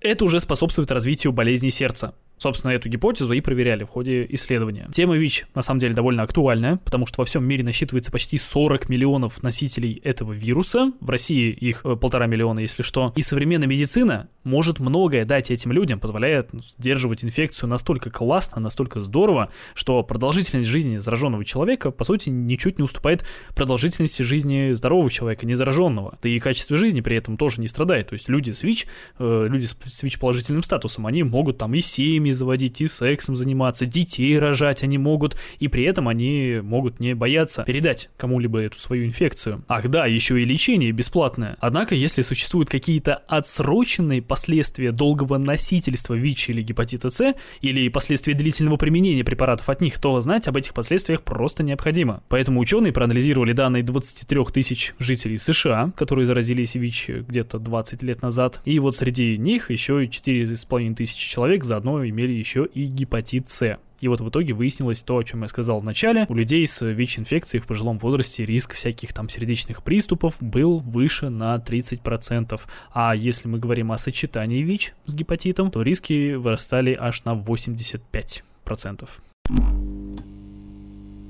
это 0.00 0.24
уже 0.26 0.40
способствует 0.40 0.90
развитию 0.92 1.32
болезни 1.32 1.70
сердца. 1.70 2.14
Собственно, 2.38 2.70
эту 2.70 2.88
гипотезу 2.88 3.32
и 3.32 3.40
проверяли 3.40 3.84
в 3.84 3.88
ходе 3.88 4.26
исследования. 4.30 4.88
Тема 4.92 5.16
ВИЧ 5.16 5.46
на 5.54 5.62
самом 5.62 5.80
деле 5.80 5.94
довольно 5.94 6.22
актуальная, 6.22 6.76
потому 6.76 7.06
что 7.06 7.20
во 7.20 7.24
всем 7.24 7.44
мире 7.44 7.64
насчитывается 7.64 8.12
почти 8.12 8.38
40 8.38 8.88
миллионов 8.88 9.42
носителей 9.42 10.00
этого 10.04 10.32
вируса. 10.32 10.92
В 11.00 11.10
России 11.10 11.50
их 11.50 11.82
э, 11.84 11.96
полтора 11.96 12.26
миллиона, 12.26 12.60
если 12.60 12.82
что. 12.82 13.12
И 13.16 13.22
современная 13.22 13.66
медицина 13.66 14.28
может 14.44 14.78
многое 14.78 15.24
дать 15.24 15.50
этим 15.50 15.72
людям, 15.72 16.00
позволяет 16.00 16.50
сдерживать 16.78 17.24
инфекцию 17.24 17.68
настолько 17.68 18.10
классно, 18.10 18.60
настолько 18.60 19.00
здорово, 19.00 19.50
что 19.74 20.02
продолжительность 20.02 20.68
жизни 20.68 20.98
зараженного 20.98 21.44
человека, 21.44 21.90
по 21.90 22.04
сути, 22.04 22.28
ничуть 22.28 22.78
не 22.78 22.84
уступает 22.84 23.24
продолжительности 23.54 24.22
жизни 24.22 24.72
здорового 24.72 25.10
человека, 25.10 25.44
не 25.44 25.54
зараженного. 25.54 26.18
Да 26.22 26.28
и 26.28 26.38
качество 26.38 26.76
жизни 26.76 27.00
при 27.00 27.16
этом 27.16 27.36
тоже 27.36 27.60
не 27.60 27.68
страдает. 27.68 28.08
То 28.08 28.14
есть 28.14 28.28
люди 28.28 28.52
с 28.52 28.62
ВИЧ, 28.62 28.86
э, 29.18 29.46
люди 29.50 29.66
с 29.66 30.02
ВИЧ-положительным 30.02 30.62
статусом, 30.62 31.06
они 31.06 31.22
могут 31.22 31.58
там 31.58 31.74
и 31.74 31.80
семьи 31.80 32.27
семьи 32.28 32.32
заводить, 32.32 32.80
и 32.80 32.86
сексом 32.86 33.36
заниматься, 33.36 33.86
детей 33.86 34.38
рожать 34.38 34.82
они 34.82 34.98
могут, 34.98 35.36
и 35.58 35.68
при 35.68 35.84
этом 35.84 36.08
они 36.08 36.60
могут 36.62 37.00
не 37.00 37.14
бояться 37.14 37.64
передать 37.64 38.10
кому-либо 38.16 38.60
эту 38.60 38.78
свою 38.78 39.06
инфекцию. 39.06 39.64
Ах 39.68 39.88
да, 39.88 40.06
еще 40.06 40.40
и 40.40 40.44
лечение 40.44 40.92
бесплатное. 40.92 41.56
Однако, 41.60 41.94
если 41.94 42.22
существуют 42.22 42.70
какие-то 42.70 43.14
отсроченные 43.28 44.22
последствия 44.22 44.92
долгого 44.92 45.38
носительства 45.38 46.14
ВИЧ 46.14 46.50
или 46.50 46.62
гепатита 46.62 47.10
С, 47.10 47.34
или 47.60 47.88
последствия 47.88 48.34
длительного 48.34 48.76
применения 48.76 49.24
препаратов 49.24 49.68
от 49.68 49.80
них, 49.80 49.98
то 50.00 50.20
знать 50.20 50.48
об 50.48 50.56
этих 50.56 50.74
последствиях 50.74 51.22
просто 51.22 51.62
необходимо. 51.62 52.22
Поэтому 52.28 52.60
ученые 52.60 52.92
проанализировали 52.92 53.52
данные 53.52 53.82
23 53.82 54.44
тысяч 54.52 54.94
жителей 54.98 55.38
США, 55.38 55.92
которые 55.96 56.26
заразились 56.26 56.74
ВИЧ 56.74 57.10
где-то 57.28 57.58
20 57.58 58.02
лет 58.02 58.22
назад, 58.22 58.60
и 58.64 58.78
вот 58.78 58.94
среди 58.94 59.38
них 59.38 59.70
еще 59.70 60.04
и 60.04 60.08
4,5 60.08 60.94
тысячи 60.94 61.28
человек 61.28 61.64
заодно 61.64 62.04
имели 62.04 62.17
имели 62.18 62.32
еще 62.32 62.66
и 62.66 62.86
гепатит 62.86 63.48
С. 63.48 63.78
И 64.00 64.08
вот 64.08 64.20
в 64.20 64.28
итоге 64.28 64.52
выяснилось 64.52 65.02
то, 65.02 65.18
о 65.18 65.24
чем 65.24 65.42
я 65.42 65.48
сказал 65.48 65.80
в 65.80 65.84
начале. 65.84 66.26
У 66.28 66.34
людей 66.34 66.66
с 66.66 66.84
ВИЧ-инфекцией 66.84 67.60
в 67.60 67.66
пожилом 67.66 67.98
возрасте 67.98 68.46
риск 68.46 68.74
всяких 68.74 69.12
там 69.12 69.28
сердечных 69.28 69.82
приступов 69.82 70.36
был 70.40 70.78
выше 70.78 71.30
на 71.30 71.56
30%. 71.56 72.60
А 72.92 73.14
если 73.14 73.48
мы 73.48 73.58
говорим 73.58 73.90
о 73.90 73.98
сочетании 73.98 74.62
ВИЧ 74.62 74.94
с 75.06 75.14
гепатитом, 75.14 75.70
то 75.70 75.82
риски 75.82 76.34
вырастали 76.34 76.96
аж 76.98 77.24
на 77.24 77.34
85%. 77.34 79.08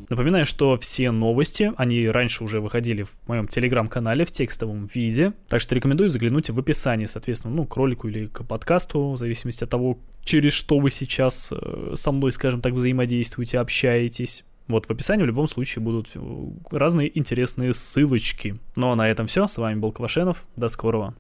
Напоминаю, 0.08 0.46
что 0.46 0.78
все 0.78 1.10
новости, 1.10 1.72
они 1.76 2.08
раньше 2.08 2.42
уже 2.42 2.60
выходили 2.60 3.02
в 3.02 3.12
моем 3.26 3.46
телеграм-канале 3.46 4.24
в 4.24 4.30
текстовом 4.30 4.86
виде, 4.86 5.34
так 5.48 5.60
что 5.60 5.74
рекомендую 5.74 6.08
заглянуть 6.08 6.48
в 6.48 6.58
описании, 6.58 7.04
соответственно, 7.04 7.54
ну, 7.54 7.66
к 7.66 7.76
ролику 7.76 8.08
или 8.08 8.26
к 8.26 8.42
подкасту, 8.44 9.10
в 9.10 9.18
зависимости 9.18 9.64
от 9.64 9.70
того, 9.70 9.98
через 10.24 10.54
что 10.54 10.78
вы 10.78 10.90
сейчас 10.90 11.52
э, 11.52 11.92
со 11.94 12.12
мной, 12.12 12.32
скажем 12.32 12.62
так, 12.62 12.72
взаимодействуете, 12.72 13.58
общаетесь. 13.58 14.44
Вот 14.66 14.86
в 14.86 14.90
описании 14.90 15.22
в 15.22 15.26
любом 15.26 15.48
случае 15.48 15.82
будут 15.82 16.12
э, 16.14 16.20
разные 16.70 17.16
интересные 17.18 17.74
ссылочки. 17.74 18.56
Ну 18.76 18.90
а 18.90 18.96
на 18.96 19.08
этом 19.08 19.26
все. 19.26 19.46
С 19.46 19.58
вами 19.58 19.78
был 19.78 19.92
Квашенов. 19.92 20.46
До 20.56 20.68
скорого. 20.68 21.14